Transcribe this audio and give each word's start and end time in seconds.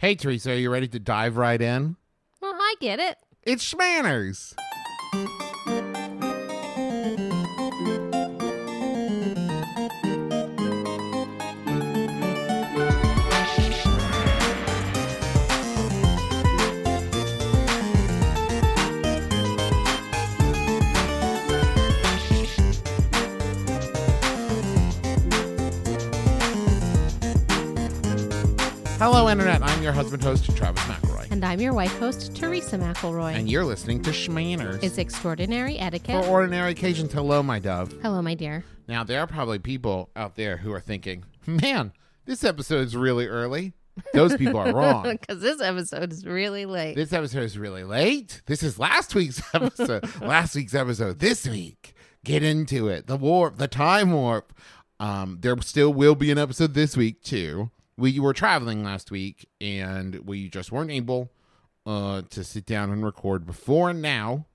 Hey, 0.00 0.14
Teresa, 0.14 0.52
are 0.52 0.54
you 0.54 0.70
ready 0.70 0.86
to 0.86 1.00
dive 1.00 1.36
right 1.36 1.60
in? 1.60 1.96
Well, 2.40 2.54
I 2.54 2.76
get 2.78 3.00
it. 3.00 3.16
It's 3.42 3.74
Shmanners. 3.74 4.54
Hello, 28.98 29.28
Internet. 29.28 29.62
I'm 29.62 29.82
your 29.82 29.92
husband 29.92 30.22
host, 30.22 30.44
Travis 30.56 30.82
McElroy. 30.82 31.30
And 31.30 31.44
I'm 31.44 31.60
your 31.60 31.72
wife 31.72 31.96
host, 31.98 32.34
Teresa 32.34 32.76
McElroy. 32.78 33.34
And 33.34 33.48
you're 33.48 33.64
listening 33.64 34.02
to 34.02 34.10
Shmanners. 34.10 34.82
it's 34.82 34.98
extraordinary 34.98 35.78
etiquette. 35.78 36.24
For 36.24 36.28
ordinary 36.30 36.72
occasions, 36.72 37.12
hello, 37.12 37.42
my 37.42 37.58
dove. 37.60 37.92
Hello, 38.02 38.20
my 38.22 38.34
dear. 38.34 38.64
Now, 38.88 39.04
there 39.04 39.20
are 39.20 39.26
probably 39.28 39.60
people 39.60 40.10
out 40.16 40.34
there 40.34 40.56
who 40.56 40.72
are 40.72 40.80
thinking, 40.80 41.24
man, 41.46 41.92
this 42.24 42.42
episode 42.42 42.86
is 42.86 42.96
really 42.96 43.26
early. 43.26 43.72
Those 44.14 44.36
people 44.36 44.58
are 44.58 44.72
wrong. 44.72 45.04
Because 45.20 45.40
this 45.40 45.60
episode 45.60 46.12
is 46.12 46.26
really 46.26 46.66
late. 46.66 46.96
This 46.96 47.12
episode 47.12 47.44
is 47.44 47.56
really 47.56 47.84
late. 47.84 48.42
This 48.46 48.62
is 48.64 48.78
last 48.80 49.14
week's 49.14 49.42
episode. 49.54 50.08
last 50.20 50.56
week's 50.56 50.74
episode. 50.74 51.20
This 51.20 51.46
week. 51.46 51.94
Get 52.24 52.42
into 52.42 52.88
it. 52.88 53.06
The 53.06 53.16
warp, 53.16 53.58
the 53.58 53.68
time 53.68 54.10
warp. 54.12 54.52
Um, 54.98 55.38
there 55.40 55.56
still 55.62 55.92
will 55.94 56.16
be 56.16 56.32
an 56.32 56.38
episode 56.38 56.74
this 56.74 56.96
week 56.96 57.22
too. 57.22 57.70
We 57.98 58.18
were 58.20 58.32
traveling 58.32 58.82
last 58.84 59.10
week 59.10 59.48
and 59.60 60.14
we 60.24 60.48
just 60.48 60.72
weren't 60.72 60.90
able 60.90 61.30
uh 61.84 62.22
to 62.30 62.44
sit 62.44 62.64
down 62.64 62.90
and 62.90 63.04
record 63.04 63.44
before 63.46 63.92
now. 63.92 64.46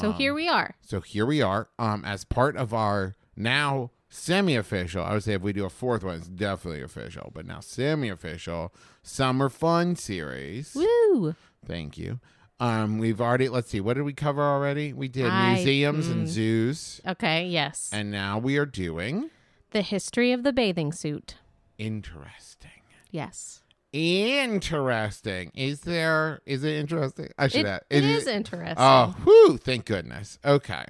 so 0.00 0.08
Um, 0.10 0.14
here 0.14 0.32
we 0.32 0.48
are. 0.48 0.76
So 0.80 1.00
here 1.00 1.26
we 1.26 1.42
are. 1.42 1.68
Um, 1.78 2.04
as 2.04 2.24
part 2.24 2.56
of 2.56 2.72
our 2.72 3.14
now 3.36 3.90
semi-official, 4.08 5.02
I 5.04 5.12
would 5.14 5.24
say 5.24 5.34
if 5.34 5.42
we 5.42 5.52
do 5.52 5.64
a 5.64 5.70
fourth 5.70 6.04
one, 6.04 6.16
it's 6.18 6.28
definitely 6.28 6.82
official, 6.82 7.32
but 7.34 7.44
now 7.46 7.58
semi-official 7.60 8.72
summer 9.02 9.48
fun 9.48 9.96
series. 9.96 10.74
Woo! 10.76 11.34
Thank 11.66 11.98
you. 11.98 12.20
Um, 12.60 12.98
we've 12.98 13.20
already 13.20 13.48
let's 13.48 13.70
see, 13.70 13.80
what 13.80 13.94
did 13.94 14.04
we 14.04 14.12
cover 14.12 14.42
already? 14.42 14.92
We 14.92 15.08
did 15.08 15.26
I- 15.26 15.54
museums 15.54 16.06
and 16.08 16.26
mm. 16.26 16.30
zoos, 16.30 17.00
Okay, 17.06 17.46
yes. 17.48 17.90
and 17.92 18.12
now 18.12 18.38
we 18.38 18.56
are 18.58 18.66
doing 18.66 19.30
the 19.72 19.82
history 19.82 20.30
of 20.30 20.44
the 20.44 20.52
bathing 20.52 20.92
suit. 20.92 21.34
Interesting. 21.78 22.70
Yes. 23.10 23.62
Interesting. 23.92 25.50
Is 25.54 25.80
there? 25.80 26.40
Is 26.46 26.64
it 26.64 26.74
interesting? 26.76 27.28
I 27.38 27.48
should 27.48 27.60
It, 27.60 27.66
add. 27.66 27.82
it 27.90 28.04
is 28.04 28.26
interesting. 28.26 28.74
Oh, 28.78 29.14
whew! 29.24 29.56
Thank 29.56 29.84
goodness. 29.86 30.38
Okay. 30.44 30.84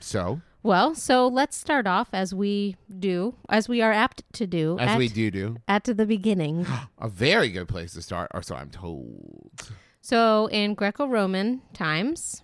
So, 0.00 0.40
Well, 0.64 0.96
so 0.96 1.28
let's 1.28 1.56
start 1.56 1.86
off 1.86 2.08
as 2.12 2.34
we 2.34 2.76
do, 2.98 3.36
as 3.48 3.68
we 3.68 3.80
are 3.82 3.92
apt 3.92 4.24
to 4.32 4.48
do, 4.48 4.76
as 4.80 4.90
at, 4.90 4.98
we 4.98 5.08
do 5.08 5.30
do, 5.30 5.56
at 5.68 5.84
the 5.84 6.04
beginning. 6.06 6.66
a 6.98 7.08
very 7.08 7.50
good 7.50 7.68
place 7.68 7.92
to 7.92 8.02
start, 8.02 8.30
or 8.34 8.42
so 8.42 8.56
I'm 8.56 8.70
told. 8.70 9.70
so 10.00 10.46
in 10.48 10.74
Greco-Roman 10.74 11.62
times, 11.72 12.42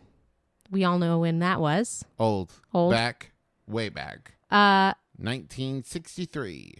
we 0.71 0.85
all 0.85 0.99
know 1.01 1.19
when 1.19 1.41
that 1.41 1.61
was. 1.61 2.05
Old, 2.17 2.53
Old. 2.73 2.93
back, 2.93 3.33
way 3.67 3.89
back, 3.89 4.35
Uh, 4.53 4.95
1963. 5.17 6.75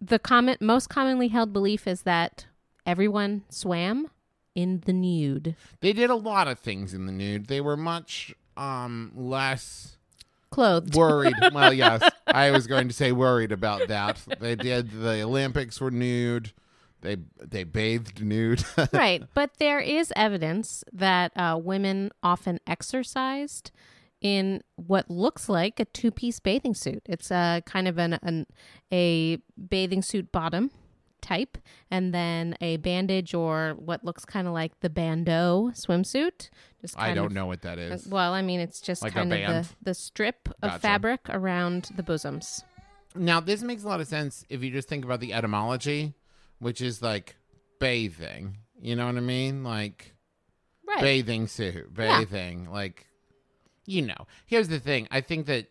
The 0.00 0.18
common, 0.18 0.56
most 0.60 0.88
commonly 0.88 1.28
held 1.28 1.52
belief 1.52 1.86
is 1.86 2.02
that 2.02 2.46
everyone 2.86 3.44
swam 3.48 4.08
in 4.54 4.82
the 4.86 4.92
nude. 4.92 5.54
They 5.80 5.92
did 5.92 6.10
a 6.10 6.14
lot 6.16 6.48
of 6.48 6.58
things 6.58 6.94
in 6.94 7.06
the 7.06 7.12
nude. 7.12 7.46
They 7.46 7.60
were 7.60 7.76
much 7.76 8.34
um 8.56 9.12
less 9.14 9.96
Clothed. 10.50 10.94
worried. 10.96 11.34
well, 11.52 11.72
yes, 11.72 12.02
I 12.26 12.50
was 12.50 12.66
going 12.66 12.88
to 12.88 12.94
say 12.94 13.12
worried 13.12 13.52
about 13.52 13.88
that. 13.88 14.20
They 14.40 14.56
did 14.56 14.90
the 14.90 15.22
Olympics 15.22 15.80
were 15.80 15.90
nude. 15.90 16.52
They 17.00 17.18
they 17.38 17.64
bathed 17.64 18.22
nude. 18.24 18.64
right. 18.92 19.22
But 19.34 19.58
there 19.58 19.78
is 19.80 20.12
evidence 20.16 20.82
that 20.92 21.32
uh, 21.36 21.58
women 21.62 22.10
often 22.22 22.58
exercised 22.66 23.70
in 24.20 24.62
what 24.76 25.10
looks 25.10 25.48
like 25.48 25.78
a 25.80 25.84
two 25.84 26.10
piece 26.10 26.40
bathing 26.40 26.74
suit. 26.74 27.02
It's 27.06 27.30
a 27.30 27.62
kind 27.66 27.86
of 27.88 27.98
an, 27.98 28.14
an 28.22 28.46
a 28.92 29.38
bathing 29.68 30.02
suit 30.02 30.32
bottom 30.32 30.70
type 31.20 31.58
and 31.90 32.14
then 32.14 32.56
a 32.60 32.76
bandage 32.78 33.34
or 33.34 33.74
what 33.76 34.04
looks 34.04 34.24
kind 34.24 34.46
of 34.46 34.54
like 34.54 34.78
the 34.80 34.88
bandeau 34.90 35.70
swimsuit. 35.74 36.48
Just 36.80 36.96
I 36.98 37.12
don't 37.14 37.26
of- 37.26 37.32
know 37.32 37.46
what 37.46 37.62
that 37.62 37.78
uh. 37.78 37.98
Well, 38.08 38.32
I 38.32 38.42
mean, 38.42 38.60
it's 38.60 38.80
just 38.80 39.02
Like 39.02 39.14
kind 39.14 39.32
of 39.32 39.38
the, 39.40 39.68
the 39.82 39.94
strip 39.94 40.48
of 40.62 40.70
Gotcha. 40.70 40.78
fabric 40.80 41.20
around 41.28 41.90
the 41.96 42.02
bosoms. 42.04 42.62
Now, 43.16 43.40
this 43.40 43.62
makes 43.62 43.82
a 43.82 43.88
lot 43.88 44.00
of 44.00 44.06
sense 44.06 44.44
if 44.48 44.62
you 44.62 44.70
just 44.70 44.88
think 44.88 45.04
about 45.04 45.18
the 45.20 45.32
etymology, 45.32 46.14
which 46.60 46.80
is 46.80 47.02
like 47.02 47.34
bathing. 47.80 48.58
You 48.80 48.94
know 48.94 49.06
what 49.06 49.16
I 49.16 49.20
mean? 49.20 49.64
Like 49.64 50.14
Right. 50.86 51.00
bathing 51.00 51.48
suit, 51.48 51.74
Yeah. 51.98 52.18
bathing. 52.20 52.70
Like, 52.70 53.06
you 53.88 54.02
know. 54.02 54.26
Here's 54.46 54.68
the 54.68 54.78
thing. 54.78 55.08
I 55.10 55.20
think 55.20 55.46
that 55.46 55.66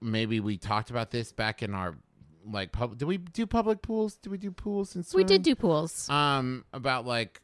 maybe 0.00 0.40
we 0.40 0.56
talked 0.58 0.90
about 0.90 1.10
this 1.10 1.32
back 1.32 1.62
in 1.62 1.74
our 1.74 1.96
like 2.44 2.72
pub. 2.72 2.98
Did 2.98 3.06
we 3.06 3.18
do 3.18 3.46
public 3.46 3.82
pools? 3.82 4.16
Did 4.16 4.30
we 4.30 4.38
do 4.38 4.50
pools 4.50 4.94
and 4.96 5.06
we 5.14 5.24
did 5.24 5.42
do 5.42 5.54
pools. 5.54 6.08
um 6.10 6.64
about 6.72 7.06
like 7.06 7.40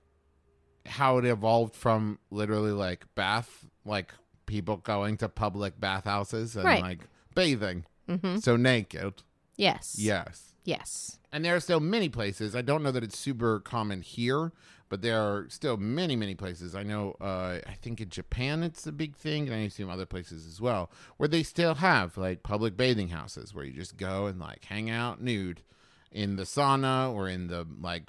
how 0.86 1.18
it 1.18 1.24
evolved 1.24 1.74
from 1.74 2.18
literally 2.30 2.72
like 2.72 3.04
bath 3.14 3.66
like 3.84 4.12
people 4.46 4.78
going 4.78 5.16
to 5.18 5.28
public 5.28 5.78
bathhouses 5.78 6.56
and 6.56 6.64
Right. 6.64 6.80
like 6.82 7.00
bathing 7.34 7.84
hmm 8.08 8.38
so 8.38 8.56
naked 8.56 9.22
Yes. 9.56 9.96
yes 9.98 10.54
Yes. 10.64 11.18
and 11.30 11.44
there 11.44 11.54
are 11.54 11.60
still 11.60 11.80
many 11.80 12.08
places 12.08 12.56
i 12.56 12.62
don't 12.62 12.82
know 12.82 12.90
that 12.90 13.04
it's 13.04 13.18
super 13.18 13.60
common 13.60 14.00
here 14.00 14.52
but 14.88 15.02
there 15.02 15.20
are 15.20 15.46
still 15.48 15.76
many 15.76 16.16
many 16.16 16.34
places 16.34 16.74
i 16.74 16.82
know 16.82 17.16
uh 17.20 17.58
i 17.66 17.74
think 17.82 18.00
in 18.00 18.08
japan 18.08 18.62
it's 18.62 18.86
a 18.86 18.92
big 18.92 19.16
thing 19.16 19.46
and 19.46 19.54
i 19.54 19.60
assume 19.60 19.90
other 19.90 20.06
places 20.06 20.46
as 20.46 20.60
well 20.60 20.90
where 21.16 21.28
they 21.28 21.42
still 21.42 21.74
have 21.74 22.16
like 22.16 22.42
public 22.42 22.76
bathing 22.76 23.08
houses 23.08 23.54
where 23.54 23.64
you 23.64 23.72
just 23.72 23.96
go 23.96 24.26
and 24.26 24.38
like 24.38 24.64
hang 24.64 24.88
out 24.90 25.20
nude 25.22 25.62
in 26.10 26.36
the 26.36 26.44
sauna 26.44 27.12
or 27.12 27.28
in 27.28 27.48
the 27.48 27.66
like 27.80 28.04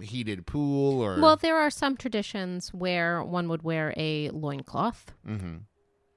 heated 0.00 0.46
pool 0.46 1.00
or 1.00 1.20
Well, 1.20 1.34
there 1.36 1.56
are 1.58 1.70
some 1.70 1.96
traditions 1.96 2.72
where 2.72 3.22
one 3.24 3.48
would 3.48 3.62
wear 3.62 3.92
a 3.96 4.30
loincloth, 4.30 5.12
hmm 5.26 5.56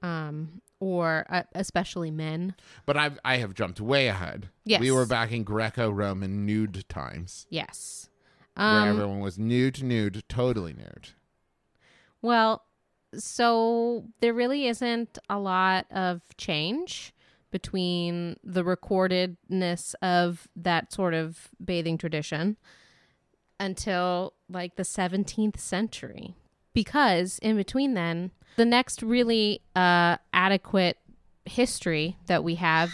um, 0.02 0.60
or 0.80 1.24
uh, 1.30 1.42
especially 1.54 2.10
men. 2.10 2.54
But 2.86 2.96
I've 2.96 3.18
I 3.24 3.38
have 3.38 3.54
jumped 3.54 3.80
way 3.80 4.06
ahead. 4.08 4.48
Yes. 4.64 4.80
we 4.80 4.90
were 4.90 5.06
back 5.06 5.32
in 5.32 5.42
Greco-Roman 5.44 6.46
nude 6.46 6.84
times, 6.88 7.46
Yes. 7.50 8.08
Where 8.54 8.66
Um, 8.66 8.88
everyone 8.88 9.20
was 9.20 9.38
nude, 9.38 9.82
nude, 9.82 10.22
totally 10.28 10.72
nude. 10.72 11.10
well, 12.22 12.62
so 13.16 14.06
there 14.20 14.34
really 14.34 14.66
isn't 14.66 15.18
a 15.30 15.38
lot 15.38 15.86
of 15.92 16.20
change 16.36 17.12
between 17.52 18.36
the 18.42 18.64
recordedness 18.64 19.94
of 20.02 20.48
that 20.56 20.92
sort 20.92 21.14
of 21.14 21.48
bathing 21.64 21.96
tradition 21.96 22.56
until 23.60 24.34
like 24.48 24.74
the 24.76 24.82
17th 24.82 25.58
century. 25.58 26.34
Because 26.72 27.38
in 27.38 27.56
between 27.56 27.94
then, 27.94 28.32
the 28.56 28.64
next 28.64 29.00
really 29.02 29.62
uh, 29.76 30.16
adequate 30.32 30.98
history 31.44 32.16
that 32.26 32.42
we 32.42 32.56
have 32.56 32.92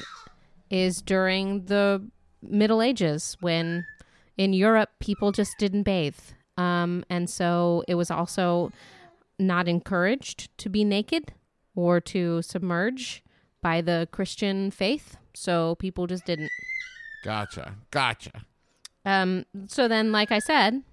is 0.68 1.00
during 1.00 1.64
the 1.64 2.06
Middle 2.42 2.82
Ages 2.82 3.36
when 3.40 3.86
in 4.40 4.54
Europe 4.54 4.88
people 5.00 5.32
just 5.32 5.58
didn't 5.58 5.82
bathe. 5.82 6.18
Um, 6.56 7.04
and 7.10 7.28
so 7.28 7.84
it 7.86 7.94
was 7.94 8.10
also 8.10 8.72
not 9.38 9.68
encouraged 9.68 10.56
to 10.56 10.70
be 10.70 10.82
naked 10.82 11.34
or 11.74 12.00
to 12.00 12.40
submerge 12.40 13.22
by 13.60 13.82
the 13.82 14.08
Christian 14.12 14.70
faith. 14.70 15.18
So 15.34 15.74
people 15.74 16.06
just 16.06 16.24
didn't. 16.24 16.50
Gotcha, 17.22 17.74
gotcha. 17.90 18.46
Um, 19.04 19.44
so 19.66 19.88
then, 19.88 20.10
like 20.10 20.32
I 20.32 20.38
said, 20.38 20.84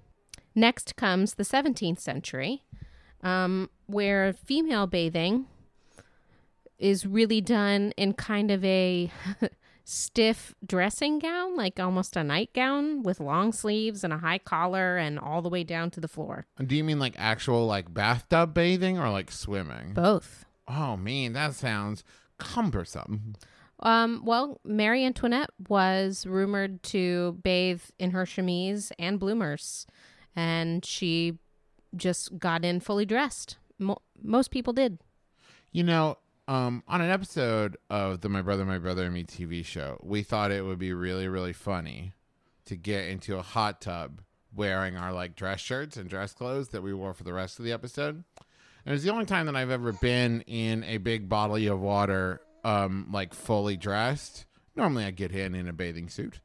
next 0.53 0.97
comes 0.97 1.35
the 1.35 1.44
17th 1.44 1.99
century, 1.99 2.63
um, 3.23 3.69
where 3.85 4.33
female 4.33 4.88
bathing 4.88 5.45
is 6.77 7.05
really 7.05 7.39
done 7.39 7.94
in 7.95 8.11
kind 8.11 8.51
of 8.51 8.63
a 8.65 9.09
stiff 9.89 10.53
dressing 10.65 11.17
gown, 11.17 11.55
like 11.55 11.79
almost 11.79 12.17
a 12.17 12.23
nightgown 12.23 13.03
with 13.03 13.21
long 13.21 13.53
sleeves 13.53 14.03
and 14.03 14.11
a 14.11 14.17
high 14.17 14.37
collar 14.37 14.97
and 14.97 15.17
all 15.17 15.41
the 15.41 15.47
way 15.47 15.63
down 15.63 15.89
to 15.91 16.01
the 16.01 16.09
floor. 16.09 16.45
Do 16.61 16.75
you 16.75 16.83
mean 16.83 16.99
like 16.99 17.13
actual 17.17 17.65
like 17.65 17.93
bathtub 17.93 18.53
bathing 18.53 18.99
or 18.99 19.09
like 19.09 19.31
swimming? 19.31 19.93
Both. 19.93 20.45
oh 20.67 20.97
man, 20.97 21.31
that 21.33 21.55
sounds 21.55 22.03
cumbersome. 22.37 23.35
Um, 23.79 24.23
well, 24.25 24.59
Marie 24.65 25.05
Antoinette 25.05 25.51
was 25.69 26.25
rumored 26.25 26.81
to 26.83 27.39
bathe 27.43 27.83
in 27.97 28.11
her 28.11 28.25
chemise 28.25 28.91
and 28.99 29.19
bloomers. 29.19 29.85
and 30.35 30.83
she 30.83 31.37
just 31.95 32.37
got 32.39 32.65
in 32.65 32.79
fully 32.81 33.05
dressed. 33.05 33.57
Mo- 33.79 34.01
most 34.21 34.51
people 34.51 34.73
did. 34.73 34.99
You 35.71 35.83
know, 35.83 36.17
um, 36.47 36.83
on 36.88 37.01
an 37.01 37.09
episode 37.09 37.77
of 37.89 38.21
the 38.21 38.29
My 38.29 38.41
Brother, 38.41 38.65
My 38.65 38.77
Brother 38.77 39.03
and 39.03 39.13
Me 39.13 39.23
TV 39.23 39.65
show, 39.65 39.99
we 40.01 40.23
thought 40.23 40.51
it 40.51 40.65
would 40.65 40.79
be 40.79 40.94
really, 40.94 41.27
really 41.27 41.53
funny 41.53 42.13
to 42.65 42.75
get 42.75 43.07
into 43.07 43.38
a 43.38 43.41
hot 43.41 43.81
tub 43.81 44.21
wearing 44.55 44.95
our 44.95 45.11
like 45.11 45.35
dress 45.35 45.59
shirts 45.59 45.97
and 45.97 46.09
dress 46.09 46.33
clothes 46.33 46.69
that 46.69 46.81
we 46.81 46.94
wore 46.94 47.13
for 47.13 47.23
the 47.23 47.33
rest 47.33 47.59
of 47.59 47.65
the 47.65 47.71
episode. 47.71 48.15
And 48.15 48.23
it 48.85 48.91
was 48.91 49.03
the 49.03 49.11
only 49.11 49.25
time 49.25 49.45
that 49.47 49.55
I've 49.55 49.69
ever 49.69 49.91
been 49.91 50.41
in 50.41 50.83
a 50.85 50.97
big 50.97 51.27
body 51.27 51.67
of 51.67 51.79
water, 51.81 52.41
um, 52.63 53.07
like 53.11 53.33
fully 53.33 53.75
dressed. 53.75 54.45
Normally, 54.75 55.03
I 55.03 55.11
get 55.11 55.31
in 55.31 55.53
in 55.53 55.67
a 55.67 55.73
bathing 55.73 56.07
suit, 56.07 56.39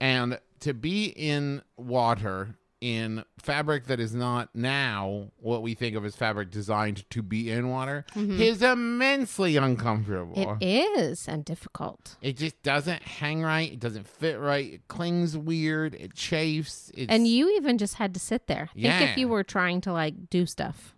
and 0.00 0.38
to 0.60 0.72
be 0.72 1.06
in 1.06 1.62
water 1.76 2.56
in 2.80 3.24
fabric 3.38 3.86
that 3.86 3.98
is 3.98 4.14
not 4.14 4.54
now 4.54 5.28
what 5.38 5.62
we 5.62 5.74
think 5.74 5.96
of 5.96 6.04
as 6.04 6.14
fabric 6.14 6.50
designed 6.50 7.08
to 7.10 7.22
be 7.22 7.50
in 7.50 7.68
water 7.70 8.04
is 8.14 8.60
immensely 8.62 9.56
uncomfortable. 9.56 10.58
It 10.60 10.98
is 10.98 11.26
and 11.26 11.44
difficult. 11.44 12.16
It 12.20 12.36
just 12.36 12.62
doesn't 12.62 13.02
hang 13.02 13.42
right. 13.42 13.72
It 13.72 13.80
doesn't 13.80 14.06
fit 14.06 14.38
right. 14.38 14.74
It 14.74 14.88
clings 14.88 15.36
weird. 15.38 15.94
It 15.94 16.14
chafes. 16.14 16.92
It's, 16.94 17.10
And 17.10 17.26
you 17.26 17.56
even 17.56 17.78
just 17.78 17.94
had 17.94 18.12
to 18.14 18.20
sit 18.20 18.46
there. 18.46 18.66
Think 18.74 18.84
Yeah. 18.84 19.00
if 19.00 19.16
you 19.18 19.28
were 19.28 19.42
trying 19.44 19.80
to 19.82 19.92
like 19.92 20.28
do 20.28 20.44
stuff. 20.44 20.94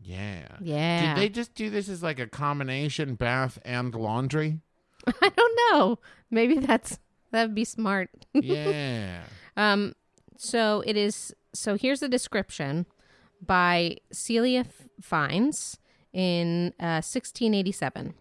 yeah. 0.00 0.46
Yeah. 0.60 1.14
Did 1.14 1.22
they 1.22 1.28
just 1.28 1.54
do 1.54 1.68
this 1.70 1.88
as 1.88 2.02
like 2.02 2.18
a 2.20 2.26
combination 2.26 3.14
bath 3.16 3.58
and 3.64 3.94
laundry? 3.94 4.60
I 5.20 5.28
don't 5.30 5.58
know. 5.72 5.98
Maybe 6.30 6.58
that's 6.58 6.98
that'd 7.32 7.54
be 7.54 7.64
smart. 7.64 8.10
yeah. 8.32 9.22
Um, 9.56 9.94
so 10.42 10.82
it 10.86 10.96
is. 10.96 11.34
So 11.54 11.76
here's 11.76 12.00
the 12.00 12.08
description 12.08 12.86
by 13.44 13.98
Celia 14.10 14.64
Fiennes 15.00 15.78
in 16.12 16.74
uh, 16.80 16.98
1687. 17.04 18.14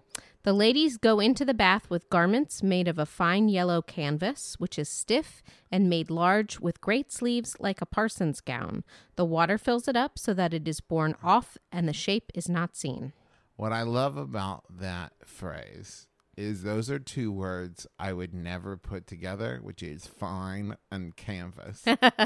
The 0.44 0.54
ladies 0.54 0.98
go 0.98 1.20
into 1.20 1.46
the 1.46 1.54
bath 1.54 1.90
with 1.90 2.10
garments 2.10 2.64
made 2.64 2.88
of 2.88 2.98
a 2.98 3.06
fine 3.06 3.48
yellow 3.48 3.82
canvas, 3.82 4.56
which 4.58 4.80
is 4.80 4.90
stiff 4.90 5.44
and 5.72 5.90
made 5.90 6.10
large 6.10 6.60
with 6.60 6.82
great 6.82 7.12
sleeves 7.12 7.56
like 7.60 7.82
a 7.82 7.86
parson's 7.86 8.42
gown. 8.42 8.84
The 9.16 9.26
water 9.26 9.60
fills 9.60 9.88
it 9.88 9.96
up 9.96 10.18
so 10.18 10.34
that 10.34 10.54
it 10.54 10.68
is 10.68 10.80
borne 10.80 11.16
off 11.24 11.58
and 11.72 11.88
the 11.88 11.94
shape 11.94 12.32
is 12.34 12.50
not 12.50 12.76
seen. 12.76 13.14
What 13.56 13.72
I 13.72 13.84
love 13.84 14.18
about 14.18 14.64
that 14.70 15.14
phrase 15.26 16.08
is 16.38 16.64
those 16.64 16.90
are 16.90 17.00
two 17.00 17.32
words 17.32 17.88
I 18.00 18.14
would 18.14 18.34
never 18.34 18.78
put 18.78 19.08
together, 19.08 19.60
which 19.62 19.84
is 19.84 20.08
fine 20.08 20.78
and 20.92 21.16
canvas. 21.16 21.86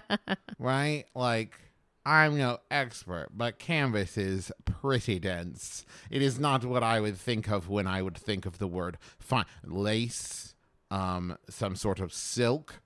right? 0.60 1.06
Like, 1.16 1.60
I'm 2.06 2.38
no 2.38 2.60
expert, 2.70 3.30
but 3.34 3.58
canvas 3.58 4.18
is 4.18 4.52
pretty 4.64 5.20
dense. 5.20 5.86
It 6.12 6.22
is 6.22 6.40
not 6.40 6.64
what 6.64 6.84
I 6.84 7.00
would 7.00 7.18
think 7.18 7.50
of 7.50 7.68
when 7.68 7.88
I 7.88 8.02
would 8.02 8.18
think 8.18 8.46
of 8.46 8.60
the 8.60 8.68
word 8.68 8.98
fine. 9.18 9.46
Lace, 9.64 10.54
um, 10.92 11.38
some 11.50 11.76
sort 11.76 12.00
of 12.00 12.14
silk, 12.14 12.82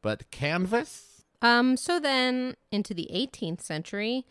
but 0.00 0.30
canvas? 0.30 1.24
Um, 1.42 1.76
so 1.76 2.00
then 2.00 2.56
into 2.72 2.94
the 2.94 3.10
18th 3.12 3.60
century, 3.60 4.24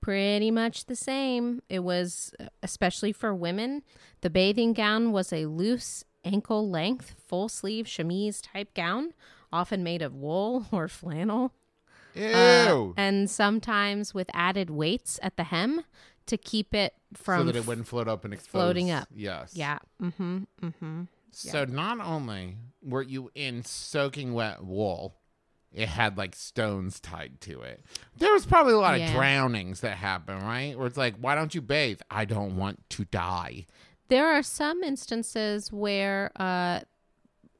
pretty 0.00 0.50
much 0.50 0.86
the 0.86 0.96
same. 0.96 1.62
It 1.68 1.80
was 1.80 2.32
uh, 2.40 2.46
especially 2.62 3.12
for 3.12 3.34
women. 3.34 3.82
The 4.20 4.30
bathing 4.30 4.72
gown 4.72 5.12
was 5.12 5.32
a 5.32 5.46
loose 5.46 6.04
ankle 6.24 6.68
length, 6.68 7.14
full 7.26 7.48
sleeve 7.48 7.86
chemise 7.86 8.40
type 8.40 8.74
gown, 8.74 9.12
often 9.52 9.82
made 9.82 10.02
of 10.02 10.14
wool 10.14 10.66
or 10.72 10.88
flannel, 10.88 11.52
Ew. 12.14 12.24
uh, 12.24 12.92
and 12.96 13.30
sometimes 13.30 14.14
with 14.14 14.30
added 14.34 14.70
weights 14.70 15.18
at 15.22 15.36
the 15.36 15.44
hem 15.44 15.82
to 16.26 16.36
keep 16.36 16.74
it 16.74 16.94
from 17.14 17.40
so 17.40 17.52
that 17.52 17.56
it 17.56 17.66
wouldn't 17.66 17.86
float 17.86 18.08
up 18.08 18.24
and 18.24 18.34
expose. 18.34 18.50
floating 18.50 18.90
up. 18.90 19.08
Yes. 19.14 19.52
Yeah. 19.54 19.78
Mm-hmm. 20.02 20.38
Mm-hmm. 20.62 21.02
So 21.32 21.64
not 21.64 22.00
only 22.00 22.56
were 22.82 23.02
you 23.02 23.30
in 23.34 23.64
soaking 23.64 24.34
wet 24.34 24.64
wool, 24.64 25.14
it 25.72 25.88
had 25.88 26.16
like 26.16 26.34
stones 26.34 26.98
tied 27.00 27.40
to 27.42 27.60
it. 27.60 27.84
There 28.16 28.32
was 28.32 28.46
probably 28.46 28.72
a 28.72 28.78
lot 28.78 28.98
Yeah. 28.98 29.06
of 29.08 29.14
drownings 29.14 29.80
that 29.80 29.96
happen, 29.98 30.38
right? 30.42 30.76
Where 30.78 30.86
it's 30.86 30.96
like, 30.96 31.16
why 31.20 31.34
don't 31.34 31.54
you 31.54 31.60
bathe? 31.60 32.00
I 32.10 32.24
don't 32.24 32.56
want 32.56 32.88
to 32.90 33.04
die. 33.04 33.66
There 34.08 34.26
are 34.26 34.42
some 34.42 34.82
instances 34.82 35.70
where 35.70 36.32
uh, 36.36 36.80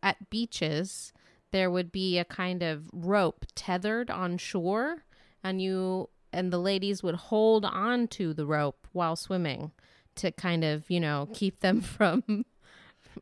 at 0.02 0.30
beaches 0.30 1.12
there 1.50 1.70
would 1.70 1.92
be 1.92 2.18
a 2.18 2.24
kind 2.24 2.62
of 2.62 2.88
rope 2.92 3.44
tethered 3.54 4.10
on 4.10 4.38
shore, 4.38 5.04
and 5.44 5.60
you 5.62 6.08
and 6.32 6.52
the 6.52 6.58
ladies 6.58 7.02
would 7.02 7.14
hold 7.14 7.64
on 7.64 8.06
to 8.08 8.32
the 8.34 8.44
rope 8.46 8.86
while 8.92 9.16
swimming 9.16 9.72
to 10.14 10.30
kind 10.32 10.62
of 10.64 10.90
you 10.90 11.00
know 11.00 11.28
keep 11.34 11.60
them 11.60 11.80
from 11.82 12.44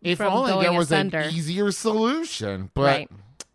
If 0.02 0.18
From 0.18 0.32
only 0.32 0.62
there 0.64 0.72
was 0.72 0.88
asunder. 0.92 1.18
an 1.18 1.34
easier 1.34 1.70
solution. 1.72 2.70
But 2.74 2.82
Right. 2.82 3.10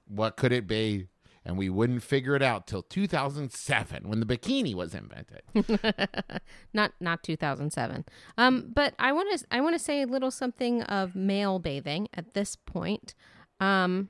what 0.08 0.36
could 0.38 0.52
it 0.52 0.68
be? 0.68 1.08
And 1.44 1.58
we 1.58 1.70
wouldn't 1.70 2.04
figure 2.04 2.36
it 2.36 2.44
out 2.44 2.68
till 2.68 2.84
2007 2.84 4.08
when 4.08 4.20
the 4.20 4.26
bikini 4.26 4.76
was 4.76 4.94
invented. 4.94 5.42
not 6.74 6.92
not 7.00 7.24
2007 7.24 8.06
um 8.38 8.72
but 8.74 8.94
i 9.00 9.12
want 9.12 9.40
to 9.40 9.46
i 9.52 9.60
want 9.60 9.74
to 9.76 9.80
say 9.80 10.02
a 10.02 10.08
little 10.08 10.32
something 10.32 10.84
of 10.84 11.16
male 11.16 11.60
bathing 11.60 12.08
at 12.14 12.34
this 12.34 12.56
point. 12.56 13.16
Um 13.60 14.10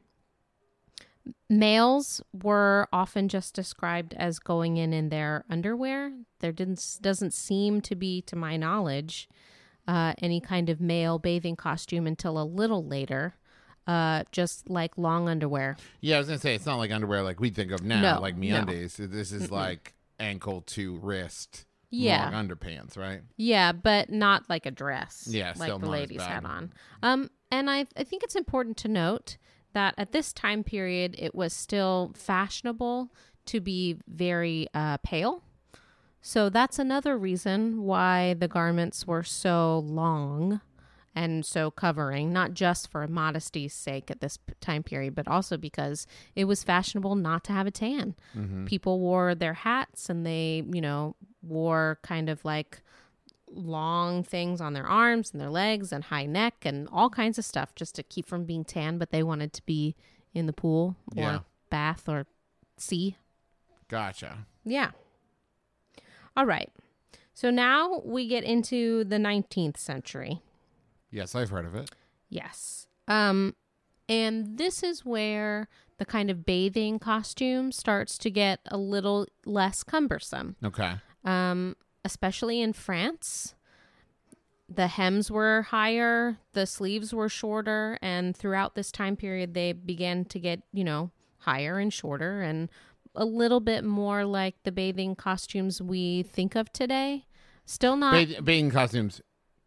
males 1.50 2.22
were 2.34 2.88
often 2.92 3.28
just 3.30 3.54
described 3.54 4.14
as 4.16 4.40
going 4.40 4.78
in 4.78 4.94
in 4.94 5.10
their 5.10 5.46
underwear. 5.50 6.12
There 6.40 6.52
didn't 6.52 6.98
doesn't 7.02 7.34
seem 7.34 7.82
to 7.82 7.96
be 7.96 8.22
to 8.24 8.36
my 8.36 8.58
knowledge 8.58 9.30
uh, 9.88 10.14
any 10.20 10.40
kind 10.40 10.70
of 10.70 10.80
male 10.80 11.20
bathing 11.20 11.56
costume 11.56 12.08
until 12.08 12.42
a 12.42 12.44
little 12.44 12.86
later 12.86 13.36
uh, 13.88 14.24
just 14.32 14.70
like 14.70 14.98
long 14.98 15.28
underwear 15.28 15.76
yeah, 16.02 16.16
I 16.16 16.20
was 16.20 16.28
going 16.28 16.38
to 16.40 16.42
say, 16.42 16.56
it's 16.56 16.66
not 16.66 16.78
like 16.78 16.92
underwear 16.92 17.24
like 17.24 17.40
we 17.40 17.50
think 17.50 17.72
of 17.72 17.84
now, 17.84 18.16
No, 18.16 18.22
like 18.22 18.36
no. 18.38 18.46
MeUndies. 18.66 18.98
This 19.12 19.32
is 19.32 19.52
like 19.52 19.94
ankle 20.20 20.62
to 20.62 20.98
wrist 20.98 21.66
Yeah. 21.90 22.30
long 22.30 22.48
underpants, 22.48 22.98
right? 22.98 23.22
Yeah, 23.38 23.72
but 23.72 24.10
not 24.10 24.50
like 24.50 24.66
a 24.66 24.72
dress. 24.72 25.28
Yeah, 25.30 25.54
like 25.58 25.80
the 25.80 25.88
ladies 25.88 26.22
had 26.22 26.46
on. 26.46 26.74
Um, 27.04 27.30
and 27.52 27.70
I 27.70 27.88
I 27.98 28.04
think 28.04 28.24
it's 28.24 28.36
important 28.36 28.78
to 28.78 28.88
note 28.88 29.38
that 29.74 29.94
at 29.98 30.12
this 30.12 30.32
time 30.34 30.64
period, 30.64 31.16
it 31.18 31.34
was 31.34 31.54
still 31.54 32.12
fashionable 32.16 33.12
to 33.46 33.60
be 33.60 33.98
very 34.08 34.68
uh, 34.74 34.98
pale. 34.98 35.44
So 36.22 36.50
that's 36.50 36.78
another 36.78 37.18
reason 37.18 37.82
why 37.84 38.36
the 38.36 38.48
garments 38.48 39.08
were 39.08 39.24
so 39.24 39.80
long 39.80 40.62
and 41.16 41.46
so 41.46 41.70
covering, 41.72 42.32
not 42.32 42.54
just 42.54 42.90
for 42.90 43.06
modesty's 43.08 43.74
sake 43.74 44.10
at 44.10 44.22
this 44.22 44.38
p- 44.38 44.54
time 44.62 44.82
period, 44.84 45.14
but 45.16 45.28
also 45.28 45.58
because 45.58 46.08
it 46.36 46.46
was 46.46 46.64
fashionable 46.64 47.16
not 47.16 47.44
to 47.46 47.52
have 47.52 47.68
a 47.68 47.72
tan. 47.72 48.16
Mm-hmm. 48.36 48.66
People 48.66 49.00
wore 49.00 49.36
their 49.36 49.54
hats 49.54 50.10
and 50.10 50.26
they, 50.26 50.64
you 50.72 50.80
know, 50.82 51.16
wore 51.44 52.00
kind 52.04 52.30
of 52.30 52.46
like 52.46 52.82
long 53.54 54.24
things 54.24 54.62
on 54.62 54.72
their 54.72 54.88
arms 54.88 55.32
and 55.32 55.42
their 55.42 55.50
legs 55.50 55.92
and 55.92 56.06
high 56.06 56.26
neck 56.26 56.56
and 56.64 56.88
all 56.92 57.10
kinds 57.10 57.38
of 57.38 57.44
stuff 57.44 57.76
just 57.76 57.96
to 57.96 58.04
keep 58.04 58.26
from 58.26 58.46
being 58.46 58.64
tan, 58.64 58.98
but 58.98 59.12
they 59.12 59.24
wanted 59.24 59.52
to 59.54 59.62
be 59.66 59.96
in 60.34 60.46
the 60.46 60.54
pool 60.54 60.96
or 61.18 61.22
Yeah. 61.24 61.40
bath 61.70 62.08
or 62.08 62.26
sea. 62.78 63.18
Gotcha. 63.90 64.46
Yeah. 64.64 64.92
All 66.38 66.46
right. 66.46 66.70
So 67.34 67.50
now 67.50 68.02
we 68.06 68.28
get 68.28 68.46
into 68.46 69.04
the 69.04 69.18
19th 69.18 69.76
century. 69.78 70.42
Yes, 71.12 71.36
I've 71.36 71.50
heard 71.50 71.66
of 71.66 71.76
it. 71.76 71.92
Yes. 72.30 72.88
Um 73.08 73.56
and 74.10 74.58
this 74.58 74.84
is 74.84 75.06
where 75.06 75.68
the 75.98 76.06
kind 76.06 76.30
of 76.30 76.46
bathing 76.46 77.00
costume 77.00 77.72
starts 77.72 78.18
to 78.18 78.32
get 78.32 78.60
a 78.68 78.78
little 78.78 79.28
less 79.46 79.84
cumbersome. 79.84 80.56
Okay. 80.64 80.94
Um 81.24 81.76
especially 82.04 82.62
in 82.62 82.74
France. 82.74 83.56
The 84.74 84.88
hems 84.88 85.30
were 85.30 85.64
higher, 85.64 86.38
the 86.54 86.66
sleeves 86.66 87.14
were 87.14 87.28
shorter, 87.28 88.00
and 88.02 88.36
throughout 88.36 88.74
this 88.74 88.90
time 88.90 89.18
period 89.18 89.54
they 89.54 89.74
began 89.74 90.24
to 90.26 90.40
get, 90.40 90.62
you 90.72 90.86
know, 90.86 91.12
higher 91.40 91.78
and 91.78 91.92
shorter 91.92 92.42
and 92.42 92.70
a 93.14 93.26
little 93.26 93.60
bit 93.60 93.84
more 93.84 94.24
like 94.24 94.56
the 94.64 94.72
bathing 94.72 95.16
costumes 95.16 95.82
we 95.82 96.24
think 96.24 96.56
of 96.56 96.72
today. 96.72 97.26
Still 97.66 97.98
not 97.98 98.14
Bath- 98.14 98.46
bathing 98.46 98.72
costumes 98.72 99.22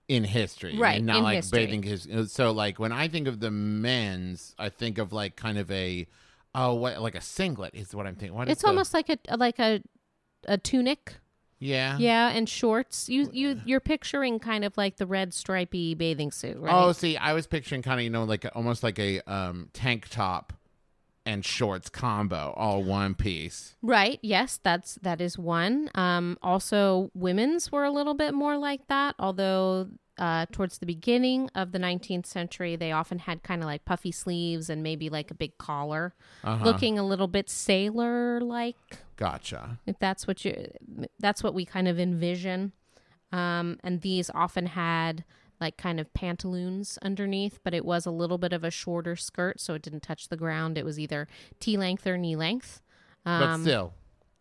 in 0.08 0.24
history, 0.24 0.76
Right, 0.76 0.96
and 0.98 1.06
Not 1.06 1.16
in 1.18 1.22
like 1.22 1.36
history. 1.36 1.66
bathing. 1.66 1.82
His- 1.82 2.32
so, 2.32 2.52
like 2.52 2.78
when 2.78 2.92
I 2.92 3.08
think 3.08 3.26
of 3.28 3.40
the 3.40 3.50
men's, 3.50 4.54
I 4.58 4.68
think 4.68 4.98
of 4.98 5.12
like 5.12 5.36
kind 5.36 5.58
of 5.58 5.70
a 5.70 6.06
oh, 6.54 6.74
what 6.74 7.00
like 7.00 7.14
a 7.14 7.20
singlet 7.20 7.74
is 7.74 7.94
what 7.94 8.06
I'm 8.06 8.14
thinking. 8.14 8.36
What 8.36 8.48
is 8.48 8.52
it's 8.52 8.62
the- 8.62 8.68
almost 8.68 8.94
like 8.94 9.08
a 9.08 9.18
like 9.36 9.58
a 9.58 9.80
a 10.46 10.58
tunic. 10.58 11.16
yeah. 11.58 11.96
Yeah, 11.98 12.28
and 12.30 12.46
shorts. 12.48 13.08
You 13.08 13.30
you 13.32 13.60
you're 13.64 13.80
picturing 13.80 14.38
kind 14.38 14.64
of 14.64 14.76
like 14.76 14.96
the 14.98 15.06
red 15.06 15.32
stripy 15.32 15.94
bathing 15.94 16.30
suit, 16.32 16.58
right? 16.58 16.72
Oh, 16.74 16.92
see, 16.92 17.16
I 17.16 17.32
was 17.32 17.46
picturing 17.46 17.80
kind 17.82 17.98
of 18.00 18.04
you 18.04 18.10
know 18.10 18.24
like 18.24 18.44
almost 18.54 18.82
like 18.82 18.98
a 18.98 19.20
um 19.22 19.68
tank 19.72 20.08
top 20.10 20.52
and 21.26 21.44
shorts 21.44 21.88
combo, 21.88 22.52
all 22.56 22.82
one 22.82 23.14
piece. 23.14 23.76
Right. 23.82 24.18
Yes, 24.22 24.60
that's 24.62 24.96
that 25.02 25.20
is 25.20 25.38
one. 25.38 25.90
Um, 25.94 26.38
also, 26.42 27.10
women's 27.14 27.72
were 27.72 27.84
a 27.84 27.90
little 27.90 28.14
bit 28.14 28.34
more 28.34 28.56
like 28.58 28.86
that. 28.88 29.14
Although 29.18 29.88
uh, 30.18 30.46
towards 30.52 30.78
the 30.78 30.86
beginning 30.86 31.50
of 31.54 31.72
the 31.72 31.78
19th 31.78 32.26
century, 32.26 32.76
they 32.76 32.92
often 32.92 33.18
had 33.18 33.42
kind 33.42 33.62
of 33.62 33.66
like 33.66 33.84
puffy 33.84 34.12
sleeves 34.12 34.68
and 34.70 34.82
maybe 34.82 35.08
like 35.10 35.30
a 35.30 35.34
big 35.34 35.56
collar, 35.58 36.14
Uh-huh. 36.44 36.64
looking 36.64 36.98
a 36.98 37.06
little 37.06 37.26
bit 37.28 37.48
sailor 37.50 38.40
like. 38.40 38.76
Gotcha. 39.16 39.78
If 39.86 39.98
that's 39.98 40.26
what 40.26 40.44
you, 40.44 40.70
that's 41.18 41.42
what 41.42 41.54
we 41.54 41.64
kind 41.64 41.88
of 41.88 41.98
envision. 41.98 42.72
Um, 43.32 43.78
and 43.82 44.02
these 44.02 44.30
often 44.34 44.66
had 44.66 45.24
like 45.64 45.76
kind 45.76 45.98
of 45.98 46.12
pantaloons 46.14 46.98
underneath, 47.02 47.58
but 47.64 47.72
it 47.74 47.84
was 47.84 48.06
a 48.06 48.10
little 48.10 48.38
bit 48.38 48.52
of 48.52 48.62
a 48.64 48.70
shorter 48.70 49.16
skirt, 49.16 49.58
so 49.60 49.74
it 49.74 49.82
didn't 49.82 50.02
touch 50.02 50.28
the 50.28 50.36
ground. 50.36 50.76
It 50.78 50.84
was 50.84 50.98
either 50.98 51.26
tea 51.60 51.76
length 51.76 52.06
or 52.06 52.16
knee 52.18 52.36
length. 52.36 52.80
but 53.24 53.42
Um, 53.42 53.62
still, 53.62 53.94